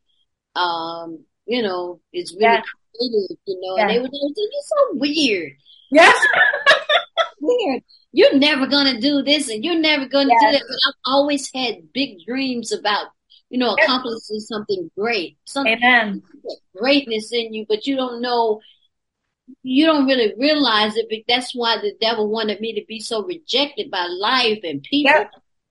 [0.56, 2.62] um, you know, it's really Yeah.
[2.96, 3.82] creative, you know, Yeah.
[3.82, 5.52] and they would say, you're so weird.
[5.90, 6.12] Yeah.
[7.40, 7.82] Weird.
[8.12, 10.40] You're never gonna do this and you're never gonna Yes.
[10.52, 10.64] do that.
[10.68, 13.06] But I've always had big dreams about,
[13.50, 13.86] you know, Yes.
[13.86, 15.36] accomplishing something great.
[15.44, 16.22] Something Amen.
[16.76, 18.60] greatness in you, but you don't know
[19.62, 23.24] you don't really realize it, but that's why the devil wanted me to be so
[23.24, 25.12] rejected by life and people.
[25.12, 25.30] Yep.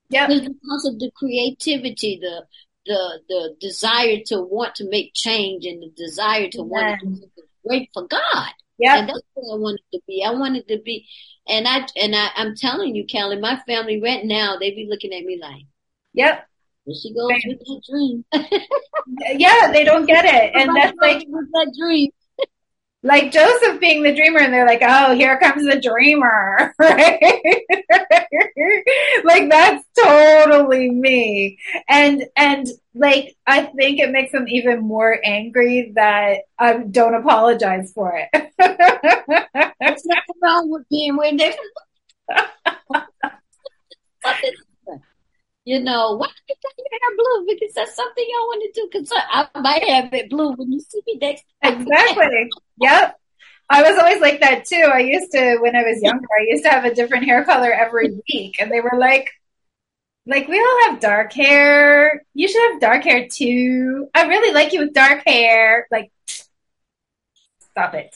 [0.09, 0.29] Yep.
[0.29, 2.45] It's because of the creativity, the
[2.85, 7.15] the the desire to want to make change and the desire to want to do
[7.15, 8.49] something great for God.
[8.77, 8.99] Yeah.
[8.99, 10.23] And that's what I wanted to be.
[10.25, 11.07] I wanted to be
[11.47, 15.13] and I and I, I'm telling you, Kelly, my family right now, they be looking
[15.13, 15.63] at me like,
[16.13, 16.47] Yep.
[16.87, 17.43] There she goes Right.
[17.47, 18.25] with that dream.
[19.39, 20.51] Yeah, they don't get it.
[20.55, 22.11] And that's like with that dream.
[23.03, 27.19] like Joseph being the dreamer, and they're like, "Oh, here comes the dreamer," right?
[29.23, 31.57] like that's totally me,
[31.87, 37.91] and and like I think it makes them even more angry that I don't apologize
[37.93, 38.29] for it.
[38.57, 41.53] There's nothing wrong with being with them.
[45.67, 47.53] You know, why did you dye your hair blue?
[47.53, 48.89] Because that's something I want to do.
[48.89, 51.81] Because I might have it blue when you see me next time.
[51.81, 52.49] exactly.
[52.79, 53.19] Yep.
[53.69, 54.89] I was always like that too.
[54.93, 57.69] I used to, when I was younger, I used to have a different hair color
[57.69, 59.29] every week, and they were like,
[60.25, 62.23] like we all have dark hair.
[62.33, 64.07] You should have dark hair too.
[64.15, 65.85] I really like you with dark hair.
[65.91, 66.13] Like,
[67.59, 68.15] stop it.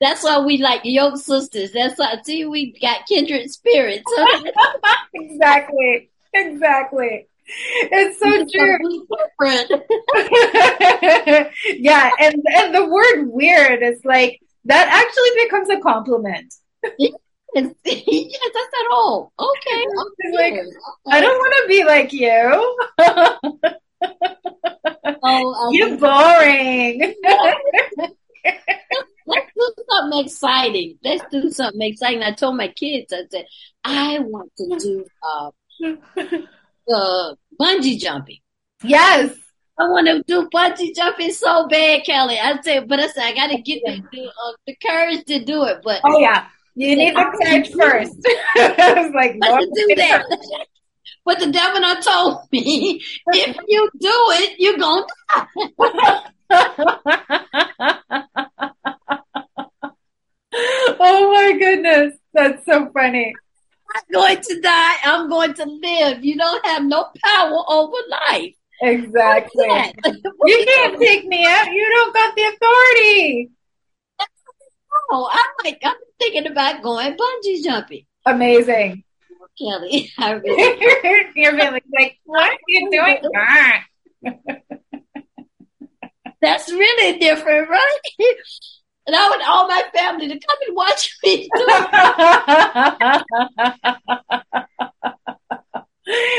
[0.00, 1.70] That's why we like yoke sisters.
[1.70, 4.12] That's why see we got kindred spirits.
[5.14, 6.10] exactly.
[6.34, 7.26] Exactly.
[7.46, 9.06] It's so true.
[9.38, 9.70] Different.
[11.78, 16.54] yeah, and and the word weird is like that actually becomes a compliment.
[16.98, 19.32] yes, that's at all.
[19.38, 19.84] Okay.
[20.18, 20.66] It's like, okay.
[21.10, 22.78] I don't want to be like you.
[25.22, 27.14] Oh, I You're boring.
[29.26, 30.98] Let's do something exciting.
[31.04, 32.22] Let's do something exciting.
[32.22, 33.46] I told my kids, I said,
[33.84, 35.50] I want to do uh,
[35.82, 38.38] uh, bungee jumping.
[38.82, 39.34] yes.
[39.78, 42.38] I want to do bungee jumping so bad, Kelly.
[42.38, 45.42] I said, but I said, I got to get the, the, uh, the courage to
[45.42, 45.80] do it.
[45.82, 46.48] But Oh yeah.
[46.74, 48.16] You need the courage first.
[48.56, 50.24] I was like, but Lord, to do that.
[51.22, 55.46] But the devil done told me, if you do it, you're going to
[60.98, 62.14] oh my goodness.
[62.32, 63.34] That's so funny.
[64.12, 64.96] Going to die.
[65.04, 66.24] I'm going to live.
[66.24, 68.54] You don't have no power over life.
[68.82, 69.68] Exactly.
[70.42, 71.68] You can't pick me up.
[71.68, 73.50] You don't got the authority.
[75.12, 78.06] Oh, I'm like, I'm thinking about going bungee jumping.
[78.26, 79.04] Amazing.
[79.58, 83.18] Kelly, I really, Your family's like, what are you doing?
[86.40, 87.98] That's really different, right?
[89.06, 91.90] And I want all my family to come and watch me do it.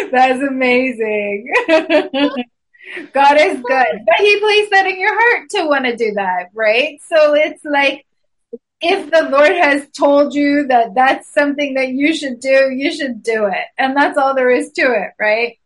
[0.11, 1.53] That's amazing.
[3.13, 3.63] God is good.
[3.63, 6.99] But He placed that in your heart to want to do that, right?
[7.07, 8.05] So it's like,
[8.81, 13.21] if the Lord has told you that that's something that you should do, you should
[13.21, 13.65] do it.
[13.77, 15.59] And that's all there is to it, right?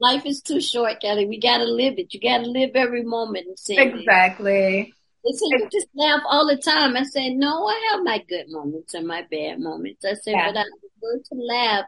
[0.00, 1.26] Life is too short, Kelly.
[1.26, 2.12] We got to live it.
[2.12, 3.60] You got to live every moment.
[3.68, 4.92] Exactly.
[5.24, 6.96] They say you just laugh all the time.
[6.96, 10.04] I said, no, I have my good moments and my bad moments.
[10.04, 10.50] I said, yeah.
[10.50, 11.84] but I prefer to laugh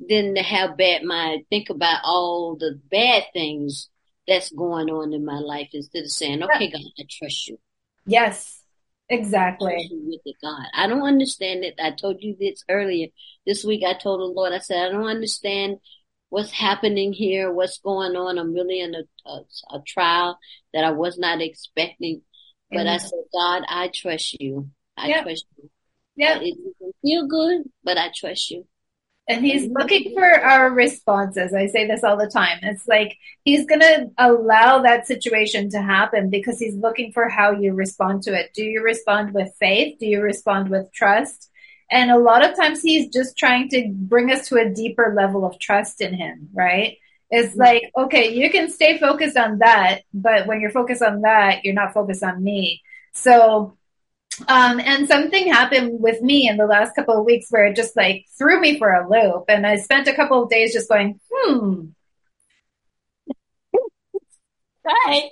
[0.00, 1.44] than to have bad mind.
[1.50, 3.90] Think about all the bad things
[4.26, 6.70] that's going on in my life instead of saying, okay.
[6.70, 7.58] God, I trust you.
[8.06, 8.62] Yes,
[9.08, 9.88] exactly.
[9.90, 10.66] With the God.
[10.74, 11.74] I don't understand it.
[11.82, 13.08] I told you this earlier.
[13.46, 15.78] This week I told the Lord, I said, I don't understand
[16.30, 18.38] what's happening here, what's going on.
[18.38, 19.40] I'm really in a, a,
[19.76, 20.38] a trial
[20.72, 22.22] that I was not expecting.
[22.70, 22.86] But.
[22.86, 24.70] I said, God, I trust you.
[24.96, 25.22] I yep.
[25.22, 25.70] trust you.
[26.16, 26.38] Yeah.
[26.40, 28.66] It doesn't feel good, but I trust you.
[29.28, 31.52] And he's looking for our responses.
[31.52, 32.60] I say this all the time.
[32.62, 37.52] It's like he's going to allow that situation to happen because he's looking for how
[37.52, 38.52] you respond to it.
[38.54, 39.98] Do you respond with faith?
[40.00, 41.50] Do you respond with trust?
[41.90, 45.44] And a lot of times he's just trying to bring us to a deeper level
[45.44, 46.96] of trust in him, right?
[47.30, 47.60] It's mm-hmm.
[47.60, 51.74] like, okay, you can stay focused on that, but when you're focused on that, you're
[51.74, 52.82] not focused on me.
[53.12, 53.78] So
[54.46, 57.96] um, and something happened with me in the last couple of weeks where it just
[57.96, 59.46] like threw me for a loop.
[59.48, 61.86] And I spent a couple of days just going, hmm.
[64.88, 65.30] Right.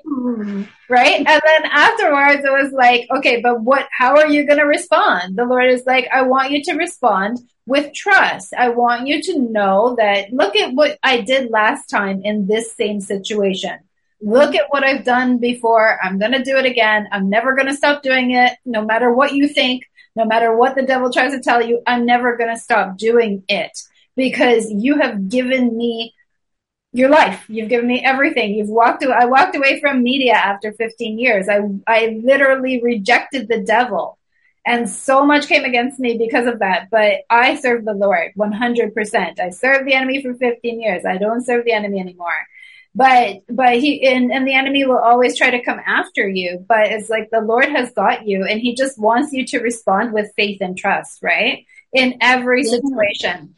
[0.88, 1.16] Right.
[1.18, 5.36] And then afterwards it was like, okay, but what, how are you going to respond?
[5.36, 8.52] The Lord is like, I want you to respond with trust.
[8.54, 12.74] I want you to know that look at what I did last time in this
[12.74, 13.78] same situation
[14.20, 15.98] look at what I've done before.
[16.02, 17.08] I'm going to do it again.
[17.12, 18.52] I'm never going to stop doing it.
[18.64, 19.84] No matter what you think,
[20.14, 23.44] no matter what the devil tries to tell you, I'm never going to stop doing
[23.48, 23.78] it
[24.16, 26.14] because you have given me
[26.96, 27.44] your life.
[27.48, 28.54] You've given me everything.
[28.54, 29.14] You've walked away.
[29.18, 31.48] I walked away from media after 15 years.
[31.48, 34.18] I, I literally rejected the devil
[34.64, 36.88] and so much came against me because of that.
[36.90, 39.40] But I serve the Lord 100%.
[39.40, 41.04] I served the enemy for 15 years.
[41.04, 42.46] I don't serve the enemy anymore
[42.96, 46.86] but but he and, and the enemy will always try to come after you but
[46.86, 50.32] it's like the lord has got you and he just wants you to respond with
[50.34, 53.54] faith and trust right in every situation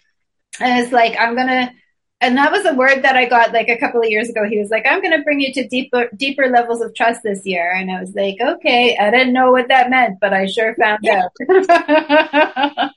[0.60, 1.72] and it's like i'm gonna
[2.20, 4.44] and that was a word that i got like a couple of years ago.
[4.48, 7.72] He was like i'm gonna bring you to deeper deeper levels of trust this year.
[7.72, 8.96] And i was like okay.
[8.96, 11.32] I didn't know what that meant but i sure found out.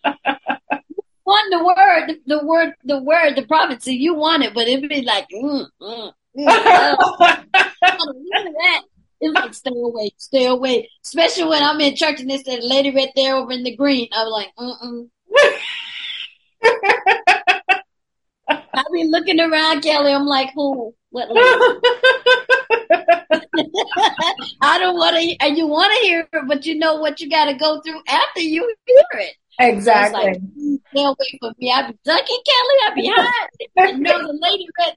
[1.24, 3.94] Want the word, the word, the word, the prophecy.
[3.94, 6.14] You want it, but it'd be like, mm, mm,
[9.22, 10.90] it's like stay away, stay away.
[11.06, 14.08] Especially when I'm in church and there's that lady right there over in the green.
[14.12, 15.10] I'm like, mm
[18.74, 20.14] I be looking around, Kelly.
[20.14, 20.94] I'm like, who?
[21.10, 21.28] What?
[24.62, 25.36] I don't want to.
[25.46, 28.02] And you want to hear it, but you know what you got to go through
[28.08, 29.36] after you hear it.
[29.60, 30.24] Exactly.
[30.24, 30.38] Like,
[30.90, 31.72] stay away from me.
[31.72, 32.78] I be ducking, Kelly.
[32.86, 33.98] I be hiding.
[33.98, 34.96] you know the lady right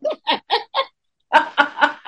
[1.32, 1.96] there.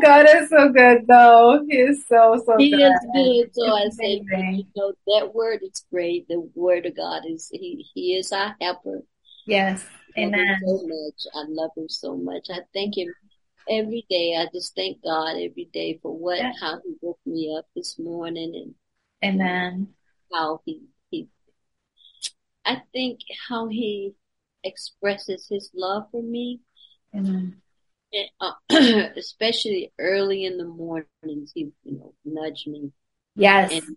[0.00, 1.64] God is so good, though.
[1.68, 2.92] He is so, so he good.
[3.14, 3.54] He is good.
[3.54, 6.26] So I say, you know, that word is great.
[6.28, 9.02] The word of God is, he, he is our helper.
[9.46, 9.86] Yes.
[10.16, 10.56] Amen.
[10.66, 11.26] so much.
[11.34, 12.48] I love him so much.
[12.50, 13.12] I thank him
[13.68, 14.36] every day.
[14.36, 16.52] I just thank God every day for what, yeah.
[16.60, 18.74] how he woke me up this morning and
[19.24, 19.88] Amen.
[20.32, 21.28] How he, he,
[22.64, 24.14] I think how he
[24.62, 26.60] expresses his love for me.
[28.12, 28.52] And, uh,
[29.16, 32.92] especially early in the mornings, he you know nudge me.
[33.34, 33.72] Yes.
[33.72, 33.96] And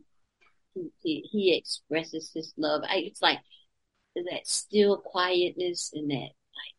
[1.02, 2.82] he, he expresses his love.
[2.88, 3.40] I, it's like
[4.16, 6.76] that still quietness and that like.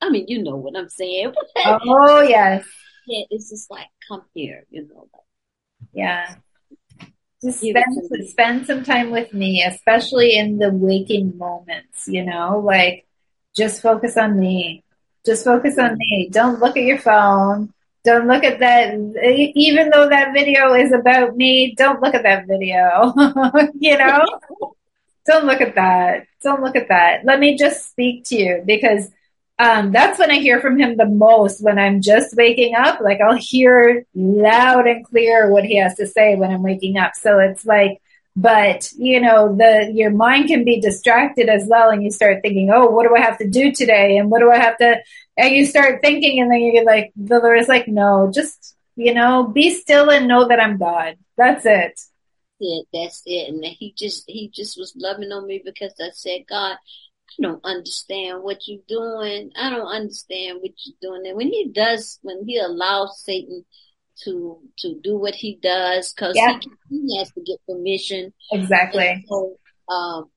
[0.00, 1.32] I mean, you know what I'm saying.
[1.56, 2.66] oh yes.
[3.06, 5.08] Yeah, it's just like come here, you know.
[5.12, 5.22] Like,
[5.92, 6.34] yeah.
[7.42, 12.08] Just spend spend some time with me, especially in the waking moments.
[12.08, 13.06] You know, like
[13.56, 14.84] just focus on me.
[15.24, 16.28] Just focus on me.
[16.30, 17.72] Don't look at your phone.
[18.04, 18.94] Don't look at that.
[19.54, 23.12] Even though that video is about me, don't look at that video.
[23.78, 24.24] you know,
[25.26, 26.26] don't look at that.
[26.42, 27.24] Don't look at that.
[27.24, 29.10] Let me just speak to you because
[29.58, 33.00] um, that's when I hear from him the most when I'm just waking up.
[33.00, 37.14] Like I'll hear loud and clear what he has to say when I'm waking up.
[37.16, 38.00] So it's like,
[38.38, 42.70] but you know, the your mind can be distracted as well, and you start thinking,
[42.72, 44.96] oh, what do I have to do today, and what do I have to?
[45.36, 48.76] And you start thinking, and then you get like, the Lord is like, no, just
[48.94, 51.16] you know, be still and know that I'm God.
[51.36, 51.98] That's it.
[52.60, 53.48] Yeah, that's it.
[53.48, 57.64] And he just he just was loving on me because I said, God, I don't
[57.64, 59.50] understand what you're doing.
[59.56, 61.26] I don't understand what you're doing.
[61.26, 63.64] And when he does, when he allows Satan
[64.24, 66.58] to to do what he does, because Yeah.
[66.60, 68.32] he, he has to get permission.
[68.52, 69.24] Exactly.
[69.28, 69.56] So,
[69.88, 70.30] um,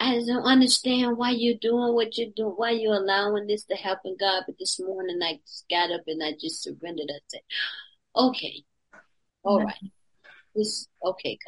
[0.00, 4.16] I don't understand why you're doing what you're doing, why you're allowing this to happen,
[4.18, 4.42] God.
[4.46, 7.08] But this morning I just got up and I just surrendered.
[7.10, 7.40] I said,
[8.16, 8.64] okay,
[9.42, 9.74] all right,
[10.54, 11.38] this, okay,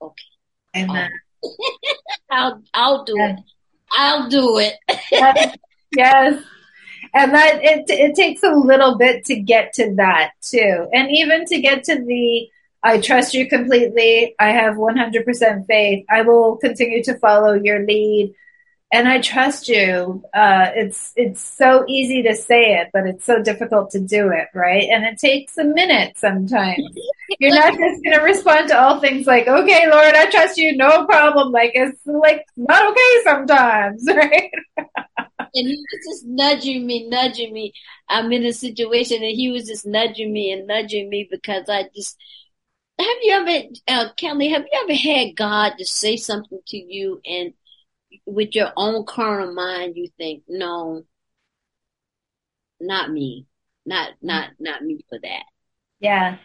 [0.00, 1.10] God, okay, Amen.
[2.30, 3.36] I'll, I'll do Yeah.
[3.36, 3.38] it.
[3.92, 4.74] I'll do it.
[5.10, 5.56] yes.
[5.96, 6.44] yes.
[7.14, 10.88] And that it it takes a little bit to get to that too.
[10.92, 12.48] And even to get to the
[12.82, 14.34] I trust you completely.
[14.38, 16.06] I have 100% faith.
[16.08, 18.34] I will continue to follow your lead
[18.92, 20.24] and I trust you.
[20.34, 24.48] Uh, it's it's so easy to say it, but it's so difficult to do it,
[24.52, 24.88] right?
[24.90, 26.82] And it takes a minute sometimes.
[27.38, 30.76] You're not just going to respond to all things like, "Okay, Lord, I trust you,
[30.76, 34.50] no problem." Like it's like not okay sometimes, right?
[35.54, 37.72] and he was just nudging me, nudging me.
[38.08, 41.84] I'm in a situation and he was just nudging me and nudging me because I
[41.94, 42.16] just
[42.98, 47.20] have you ever, uh, Kelly, have you ever had God to say something to you
[47.24, 47.54] and
[48.26, 51.04] with your own carnal mind you think, no,
[52.80, 53.46] not me,
[53.86, 55.44] not not not me for that.
[56.00, 56.36] Yeah.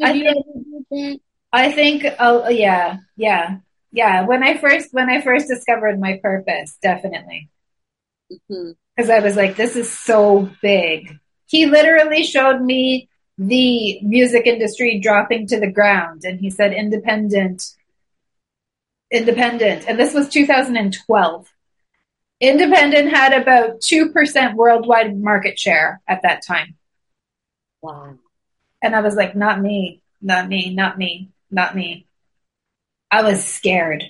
[0.00, 1.20] Have I you think- ever did that?
[1.52, 3.58] I think oh yeah, yeah.
[3.92, 7.48] Yeah, when I first when I first discovered my purpose, definitely.
[8.30, 8.74] Mhm.
[8.96, 11.18] Because I was like this is so big.
[11.46, 13.08] He literally showed me
[13.38, 17.62] the music industry dropping to the ground and he said independent
[19.10, 21.48] independent and this was 2012.
[22.40, 26.76] Independent had about 2% worldwide market share at that time.
[27.82, 28.18] Wow.
[28.82, 32.06] And I was like, not me, not me, not me, not me.
[33.10, 34.04] I was scared.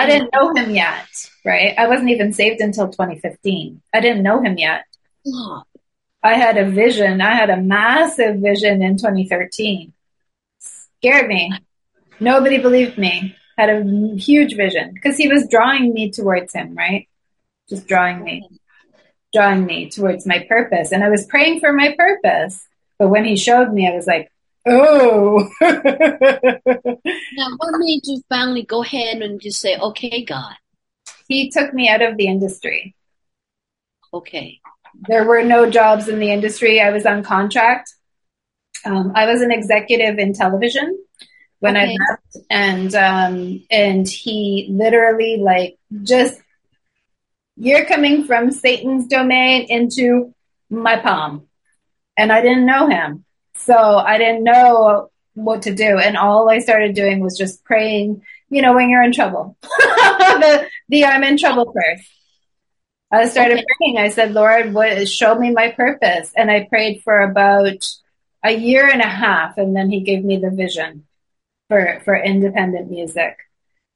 [0.00, 1.74] I didn't know him yet, right?
[1.76, 3.82] I wasn't even saved until 2015.
[3.92, 4.84] I didn't know him yet.
[5.26, 5.62] Oh,
[6.22, 7.20] I had a vision.
[7.20, 9.92] I had a massive vision in 2013.
[10.58, 11.52] Scared me.
[12.18, 13.36] Nobody believed me.
[13.58, 17.06] Had a huge vision because he was drawing me towards him, right?
[17.68, 18.48] Just drawing me,
[19.34, 20.92] drawing me towards my purpose.
[20.92, 22.66] And I was praying for my purpose.
[22.98, 24.32] But when he showed me, I was like,
[24.66, 25.48] oh.
[27.32, 30.54] Now, what made you finally go ahead and just say, okay, God,
[31.28, 32.94] he took me out of the industry.
[34.12, 34.60] okay.
[35.08, 36.80] There were no jobs in the industry.
[36.80, 37.94] I was on contract.
[38.84, 40.98] Um, I was an executive in television
[41.60, 46.40] when I left, and um, and he literally like just
[47.56, 50.34] you're coming from Satan's domain into
[50.70, 51.46] my palm,
[52.16, 53.24] and I didn't know him,
[53.56, 58.22] so I didn't know what to do, and all I started doing was just praying.
[58.50, 62.08] You know, when you're in trouble, the the I'm in trouble first.
[63.12, 63.66] I started Okay.
[63.78, 63.98] praying.
[63.98, 66.32] I said, Lord, what, show me my purpose.
[66.36, 67.84] And I prayed for about
[68.44, 69.58] a year and a half.
[69.58, 71.06] And then he gave me the vision
[71.68, 73.36] for, for independent music.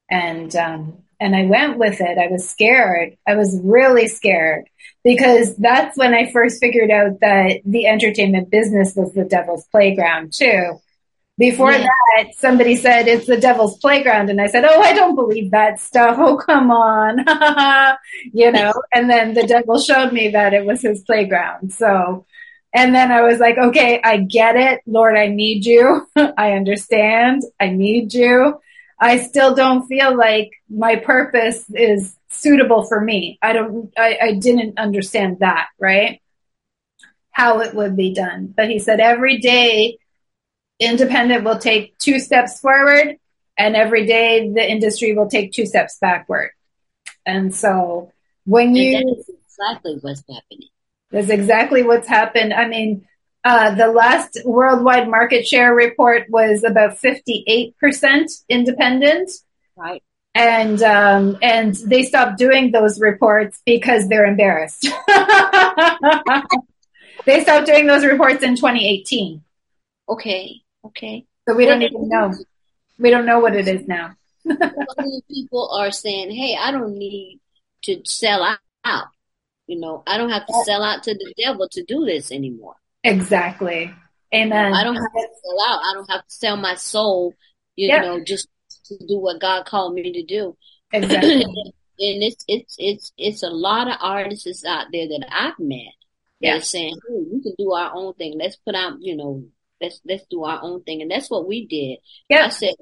[0.09, 2.17] And, um, and I went with it.
[2.17, 3.17] I was scared.
[3.27, 4.65] I was really scared
[5.03, 10.33] because that's when I first figured out that the entertainment business was the devil's playground
[10.33, 10.79] too.
[11.37, 11.85] Before Yeah.
[12.17, 14.29] that, somebody said it's the devil's playground.
[14.29, 16.15] And I said, Oh, I don't believe that stuff.
[16.19, 17.25] Oh, come on.
[18.33, 21.73] you know, and then the devil showed me that it was his playground.
[21.73, 22.25] So,
[22.73, 24.81] and then I was like, okay, I get it.
[24.85, 26.07] Lord, I need you.
[26.15, 27.41] I understand.
[27.59, 28.59] I need you.
[28.99, 33.37] I still don't feel like my purpose is suitable for me.
[33.41, 36.21] I don't, I, I didn't understand that, right?
[37.31, 38.53] How it would be done.
[38.55, 39.97] But he said every day
[40.79, 43.17] independent will take two steps forward
[43.57, 46.51] and every day the industry will take two steps backward.
[47.25, 48.11] And so
[48.45, 50.69] when And you, that is exactly what's happening.
[51.11, 52.53] that's exactly what's happened.
[52.53, 53.07] I mean,
[53.45, 57.73] uh, the last worldwide market share report was about 58%
[58.49, 59.31] independent.
[59.77, 60.01] Right.
[60.33, 64.81] And, um, and they stopped doing those reports because they're embarrassed.
[67.25, 69.43] they stopped doing those reports in 2018.
[70.09, 70.61] Okay.
[70.83, 71.25] Okay.
[71.47, 72.33] So we don't even know.
[72.97, 74.15] We don't know what it is now.
[75.29, 77.39] People are saying, "Hey, I don't need
[77.83, 79.07] to sell out.
[79.67, 82.75] You know, I don't have to sell out to the devil to do this anymore.
[83.05, 83.93] Exactly.
[84.33, 84.73] Amen.
[84.73, 85.79] I don't have to sell out.
[85.83, 87.33] I don't have to sell my soul.
[87.75, 88.01] You Yeah.
[88.01, 88.47] know, just
[88.87, 90.57] to do what God called me to do.
[90.91, 91.43] Exactly.
[91.99, 95.93] and it's it's it's it's a lot of artists out there that I've met
[96.41, 96.57] that Yeah.
[96.57, 98.37] are saying, "Hey, we can do our own thing.
[98.37, 99.43] Let's put out, you know,
[99.81, 101.99] let's let's do our own thing." And that's what we did.
[102.29, 102.45] Yeah.
[102.45, 102.73] I said,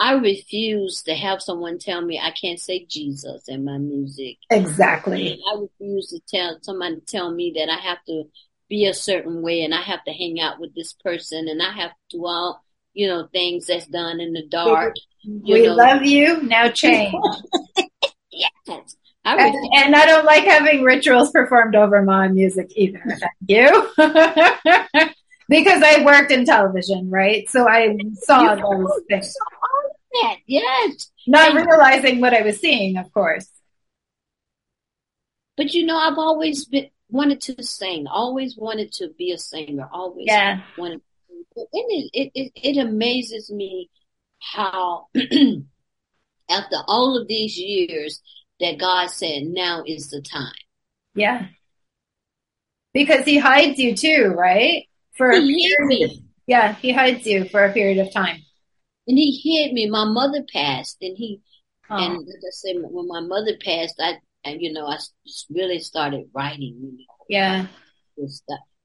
[0.00, 4.38] I refuse to have someone tell me I can't say Jesus in my music.
[4.50, 5.38] Exactly.
[5.52, 8.24] I refuse to tell somebody tell me that I have to
[8.70, 11.72] be a certain way and I have to hang out with this person and I
[11.72, 12.64] have to do all,
[12.94, 14.94] you know, things that's done in the dark.
[15.26, 15.74] we know.
[15.74, 16.40] love you.
[16.42, 17.12] Now change.
[18.32, 18.50] yes.
[19.22, 23.02] I and, and I don't like having rituals performed over my music either.
[23.04, 23.88] Thank you.
[25.50, 27.46] because I worked in television, right?
[27.50, 29.34] So I saw those things.
[30.22, 30.36] that.
[30.46, 31.10] Yes.
[31.26, 33.50] Not realizing what I was seeing, of course.
[35.56, 39.88] But you know, I've always been wanted to sing, always wanted to be a singer,
[39.92, 40.60] always Yeah.
[40.76, 41.00] wanted.
[41.56, 43.90] And it, it, it, amazes me
[44.38, 45.08] how,
[46.48, 48.22] after all of these years,
[48.60, 50.52] that God said, now is the time.
[51.14, 51.46] Yeah.
[52.92, 54.84] Because he hides you too, right?
[55.16, 56.24] For He hid me.
[56.46, 58.38] Yeah, he hides you for a period of time.
[59.06, 59.88] And he hid me.
[59.88, 61.40] My mother passed, and he,
[61.92, 61.96] Oh.
[61.96, 64.14] and like I said, when my mother passed, I,
[64.44, 64.98] and you know, I
[65.50, 67.66] really started writing, you know, yeah.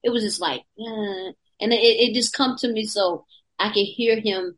[0.02, 3.24] It was just like, uh, and it, it just come to me so
[3.58, 4.56] I could hear him.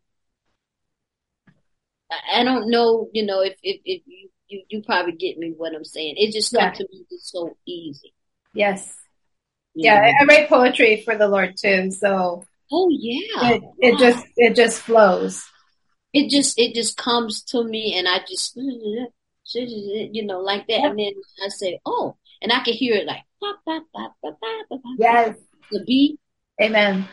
[2.35, 5.75] I, don't know, you know, if, if, if you, you, you probably get me what
[5.75, 6.15] I'm saying.
[6.17, 6.73] It just come Yeah.
[6.73, 8.15] to me just so easy.
[8.55, 8.95] Yes.
[9.75, 10.03] you Yeah, know.
[10.03, 13.55] I, I write poetry for the Lord too, so Oh yeah.
[13.55, 15.43] it, it just it just flows.
[16.13, 18.57] it just it just comes to me and I just
[19.55, 20.81] you know like that.
[20.85, 21.13] And then
[21.45, 23.23] I say oh and I can hear it like
[24.99, 25.37] Yes.
[25.71, 26.19] the beat.
[26.61, 27.07] Amen.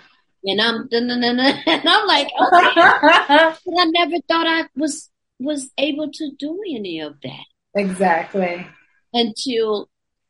[0.43, 3.59] and I'm dun, dun, dun, dun, and I'm like okay.
[3.77, 5.09] I never thought I was
[5.39, 7.45] was able to do any of that.
[7.75, 8.65] Exactly.
[9.13, 9.89] until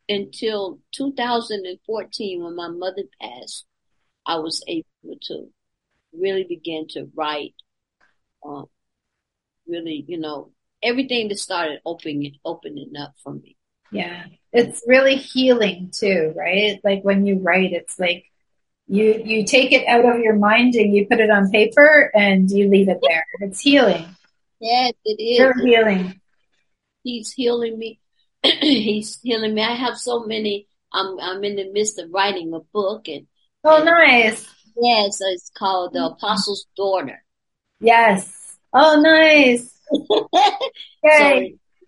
[0.10, 3.66] until 2014 when my mother passed
[4.26, 5.47] I was able to
[6.14, 7.53] really begin to write
[8.45, 8.66] um,
[9.68, 10.51] really you know
[10.86, 13.57] everything that started opening opening up for me
[13.91, 14.25] Yeah.
[14.53, 16.79] It's really healing too, right?
[16.88, 18.23] Like when you write, it's like
[18.88, 22.49] you you take it out of your mind and you put it on paper and
[22.49, 23.25] you leave it there.
[23.41, 24.05] It's healing.
[24.61, 26.21] yes it is Pure healing.
[27.03, 27.99] he's healing me
[28.43, 32.61] he's healing me I have so many I'm I'm in the midst of writing a
[32.71, 33.27] book and
[33.67, 34.47] Oh, nice.
[34.81, 37.19] yes it's called the Apostle's Daughter
[37.81, 38.57] Yes.
[38.71, 39.74] Oh, nice.
[41.17, 41.47] So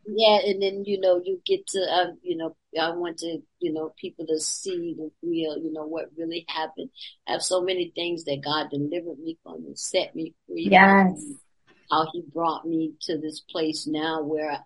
[0.10, 3.74] yeah, and then you know you get to uh, you know I want to you
[3.74, 6.90] know people to see the real you know what really happened.
[7.28, 10.70] I have so many things that God delivered me from and set me free.
[10.72, 11.24] Yes.
[11.92, 14.60] How He brought me to this place now where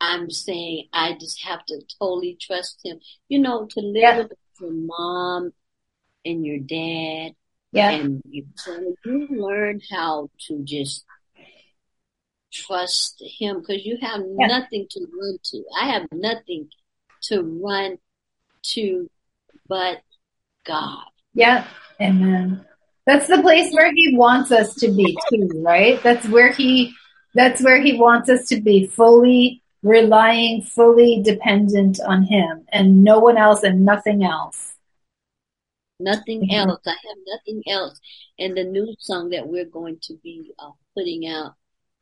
[0.00, 3.00] I'm saying I just have to totally trust Him.
[3.28, 4.18] You know to live Yeah.
[4.18, 5.52] with your mom
[6.24, 7.34] and your dad
[7.72, 7.90] yeah.
[7.90, 11.04] and you, so you learn how to just
[12.64, 14.46] trust him because you have Yeah.
[14.46, 15.64] nothing to run to.
[15.80, 16.68] I have nothing
[17.28, 17.98] to run
[18.74, 19.10] to
[19.68, 20.02] but
[20.64, 21.04] God.
[21.34, 21.66] Yeah.
[22.00, 22.64] Amen.
[23.06, 26.02] That's the place where he wants us to be too, right?
[26.02, 26.92] That's where he
[27.34, 33.18] that's where he wants us to be fully relying, fully dependent on him and no
[33.18, 34.74] one else and nothing else.
[36.00, 36.52] Nothing Mhm.
[36.68, 36.80] else.
[36.86, 37.98] I have nothing else.
[38.38, 41.54] And the new song that we're going to be uh, putting out,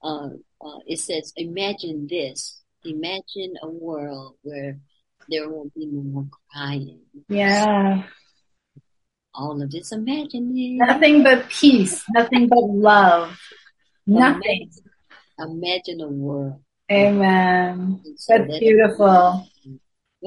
[0.04, 0.28] uh,
[0.60, 2.60] uh, it says, imagine this.
[2.84, 4.78] Imagine a world where
[5.28, 7.00] there won't be no more crying.
[7.28, 8.02] Yeah.
[9.34, 9.92] All of this.
[9.92, 10.86] Imagine it.
[10.86, 13.40] Nothing but peace, nothing but love.
[14.06, 14.70] Nothing.
[15.38, 16.60] Imagine, imagine a world.
[16.92, 18.00] Amen.
[18.16, 19.48] So That's beautiful.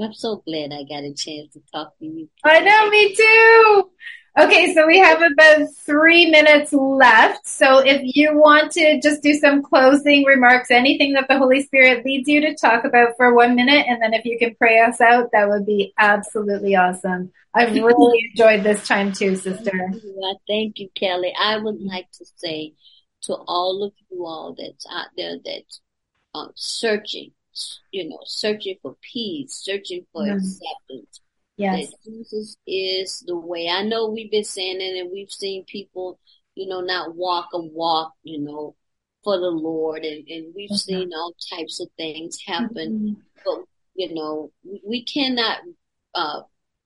[0.01, 2.29] I'm so glad I got a chance to talk to you.
[2.43, 3.91] I know, me too.
[4.37, 7.47] Okay, so we have about three minutes left.
[7.47, 12.05] So if you want to just do some closing remarks, anything that the Holy Spirit
[12.05, 15.01] leads you to talk about for one minute, and then if you can pray us
[15.01, 17.31] out, that would be absolutely awesome.
[17.55, 19.71] I've really enjoyed this time too, sister.
[20.47, 21.33] Thank you, Kelly.
[21.39, 22.73] I would like to say
[23.23, 25.81] to all of you all that's out there that's
[26.35, 27.31] um, searching,
[27.91, 30.35] you know, searching for peace, searching for Mhm.
[30.35, 31.21] acceptance,
[31.57, 31.89] Yes.
[31.89, 33.67] that Jesus is the way.
[33.67, 36.19] I know we've been saying it and we've seen people,
[36.55, 38.75] you know, not walk a walk, you know,
[39.23, 42.99] for the Lord and, and we've seen all types of things happen.
[42.99, 43.15] Mhm.
[43.43, 45.57] But, you know, we, we cannot,
[46.13, 46.41] uh,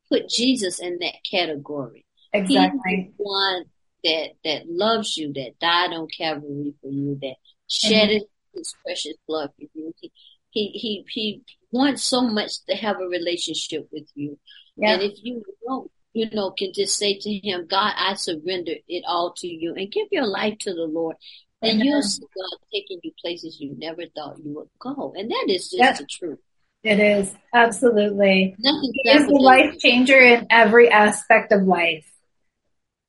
[0.10, 2.06] put Jesus in that category.
[2.34, 3.12] Exactly.
[3.18, 3.66] one
[4.04, 7.36] that, that loves you, that died on Calvary for you, that
[7.68, 9.94] shedded his precious blood for you.
[10.00, 10.12] He,
[10.50, 11.42] he, he, he
[11.72, 14.38] wants so much to have a relationship with you.
[14.78, 14.94] Yeah.
[14.94, 19.04] And if you don't, you know, can just say to him, God, I surrender it
[19.08, 21.16] all to you and give your life to the Lord.
[21.62, 25.14] And you'll see God taking you places you never thought you would go.
[25.16, 25.98] And that is just Yep.
[25.98, 26.40] the truth.
[26.84, 28.56] It is absolutely.
[28.58, 32.12] Nothing He is the life changer in every aspect of life.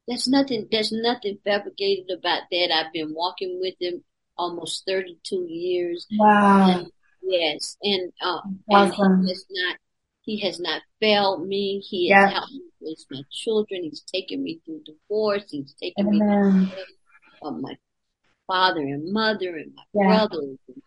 [0.07, 2.71] There's nothing there's nothing fabricated about that.
[2.71, 4.05] I've been walking with him
[4.37, 6.07] almost thirty two years.
[6.19, 6.71] Wow.
[6.81, 6.91] And
[7.23, 8.41] yes, and uh
[8.71, 9.13] Awesome.
[9.13, 9.77] and has not
[10.23, 11.81] he has not failed me.
[11.81, 13.83] He has helped me raise my children.
[13.85, 15.51] He's taken me through divorce.
[15.51, 17.77] He's taken me through my
[18.47, 20.07] father and mother and my Yeah.
[20.29, 20.83] brothers and,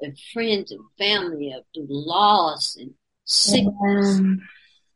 [0.00, 3.72] and friends and family of through loss and sickness,
[4.18, 4.40] Amen.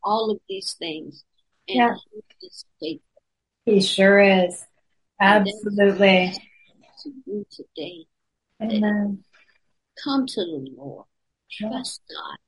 [0.03, 1.24] all of these things.
[1.68, 1.95] And Yeah.
[2.12, 3.22] he is faithful
[3.64, 4.64] He sure is.
[5.20, 6.34] Absolutely.
[7.03, 8.07] to you today.
[8.61, 9.24] Amen.
[10.03, 11.07] Come to the Lord.
[11.61, 11.68] Yeah.
[11.68, 12.38] Trust God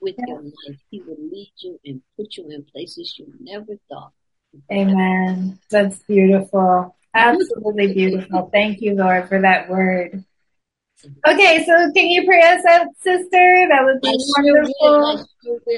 [0.00, 0.78] with your life.
[0.90, 4.12] He will lead you and put you in places you never thought.
[4.72, 5.58] Amen.
[5.70, 6.96] That's beautiful.
[7.14, 8.50] Absolutely beautiful.
[8.52, 10.24] Thank you, Lord, for that word.
[11.04, 11.30] Mm-hmm.
[11.34, 13.66] Okay, so can you pray us out, sister?
[13.68, 14.08] That would be.
[14.08, 15.28] I wonderful.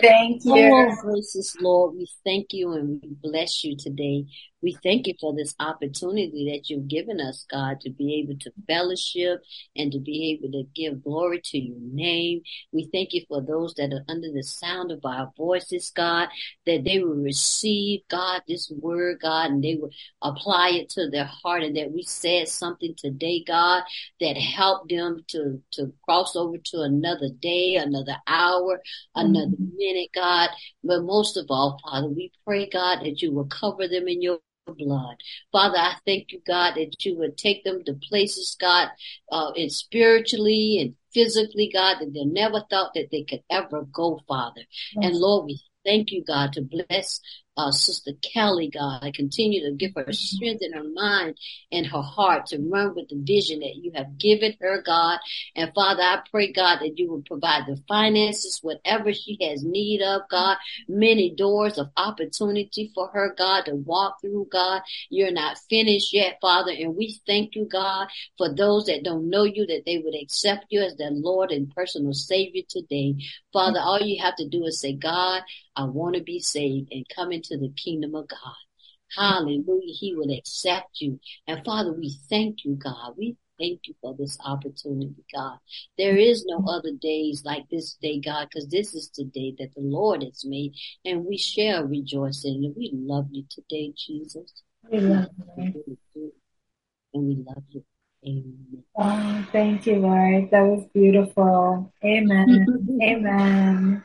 [0.01, 4.27] Thank Oh, gracious Lord, we thank you and we bless you today.
[4.61, 8.53] We thank you for this opportunity that you've given us, God, to be able to
[8.67, 9.43] fellowship
[9.77, 12.43] and to be able to give glory to your name.
[12.73, 16.29] We thank you for those that are under the sound of our voices, God,
[16.67, 19.91] that they will receive, God, this word, God, and they will
[20.23, 23.85] apply it to their heart and that we said something today, God,
[24.21, 28.83] that helped them to, to cross over to another day, another hour,
[29.15, 30.51] another minute, God.
[30.83, 34.39] But most of all, Father, we pray, God, that you will cover them in your
[34.67, 35.17] blood.
[35.53, 38.89] Father, I thank you, God, that you would take them to places, God,
[39.33, 44.21] uh, and spiritually and physically, God, that they never thought that they could ever go,
[44.29, 44.63] Father.
[44.97, 47.21] And Lord, we thank you, God, to bless
[47.59, 49.01] uh, Sister Kelly, God.
[49.03, 51.37] I continue to give her strength in her mind
[51.73, 55.19] and her heart to run with the vision that you have given her, God.
[55.57, 60.03] And Father, I pray, God, that you will provide the finances, whatever she has need
[60.03, 60.57] of, God.
[60.89, 64.83] Many doors of opportunity for her, God, to walk through, God.
[65.11, 66.71] You're not finished yet, Father.
[66.71, 68.07] And we thank you, God,
[68.37, 71.75] for those that don't know you, that they would accept you as their Lord and
[71.75, 73.17] personal Savior today.
[73.53, 75.43] Father, all you have to do is say, God,
[75.79, 78.55] I want to be saved and come into the kingdom of God.
[79.17, 79.95] Hallelujah.
[79.95, 81.19] He will accept you.
[81.47, 83.15] And Father, we thank you, God.
[83.17, 85.59] We thank you for this opportunity, God.
[85.97, 89.75] There is no other days like this day, God, because this is the day that
[89.75, 90.75] the Lord has made
[91.05, 92.75] and we shall rejoice in it.
[92.77, 94.63] We love you today, Jesus.
[94.91, 96.33] We love you.
[97.15, 97.85] And we love you.
[98.27, 98.85] Amen.
[98.97, 100.51] Oh, thank you, Lord.
[100.51, 101.93] That was beautiful.
[102.05, 102.99] Amen.
[103.03, 104.05] Amen.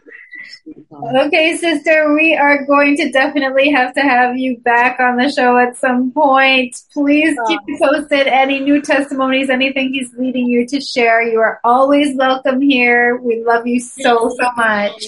[0.92, 5.58] Okay, sister, we are going to definitely have to have you back on the show
[5.58, 6.76] at some point.
[6.94, 8.28] Please keep me posted.
[8.28, 11.22] Any new testimonies, anything he's leading you to share.
[11.22, 13.18] You are always welcome here.
[13.18, 15.04] We love you so, so much.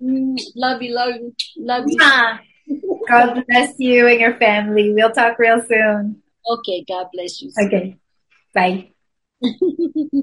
[0.00, 1.98] Love you, love you, love you.
[3.08, 4.92] God bless you and your family.
[4.92, 6.22] We'll talk real soon.
[6.48, 7.50] Okay, God bless you.
[7.66, 7.96] Okay.
[8.54, 8.90] Bye.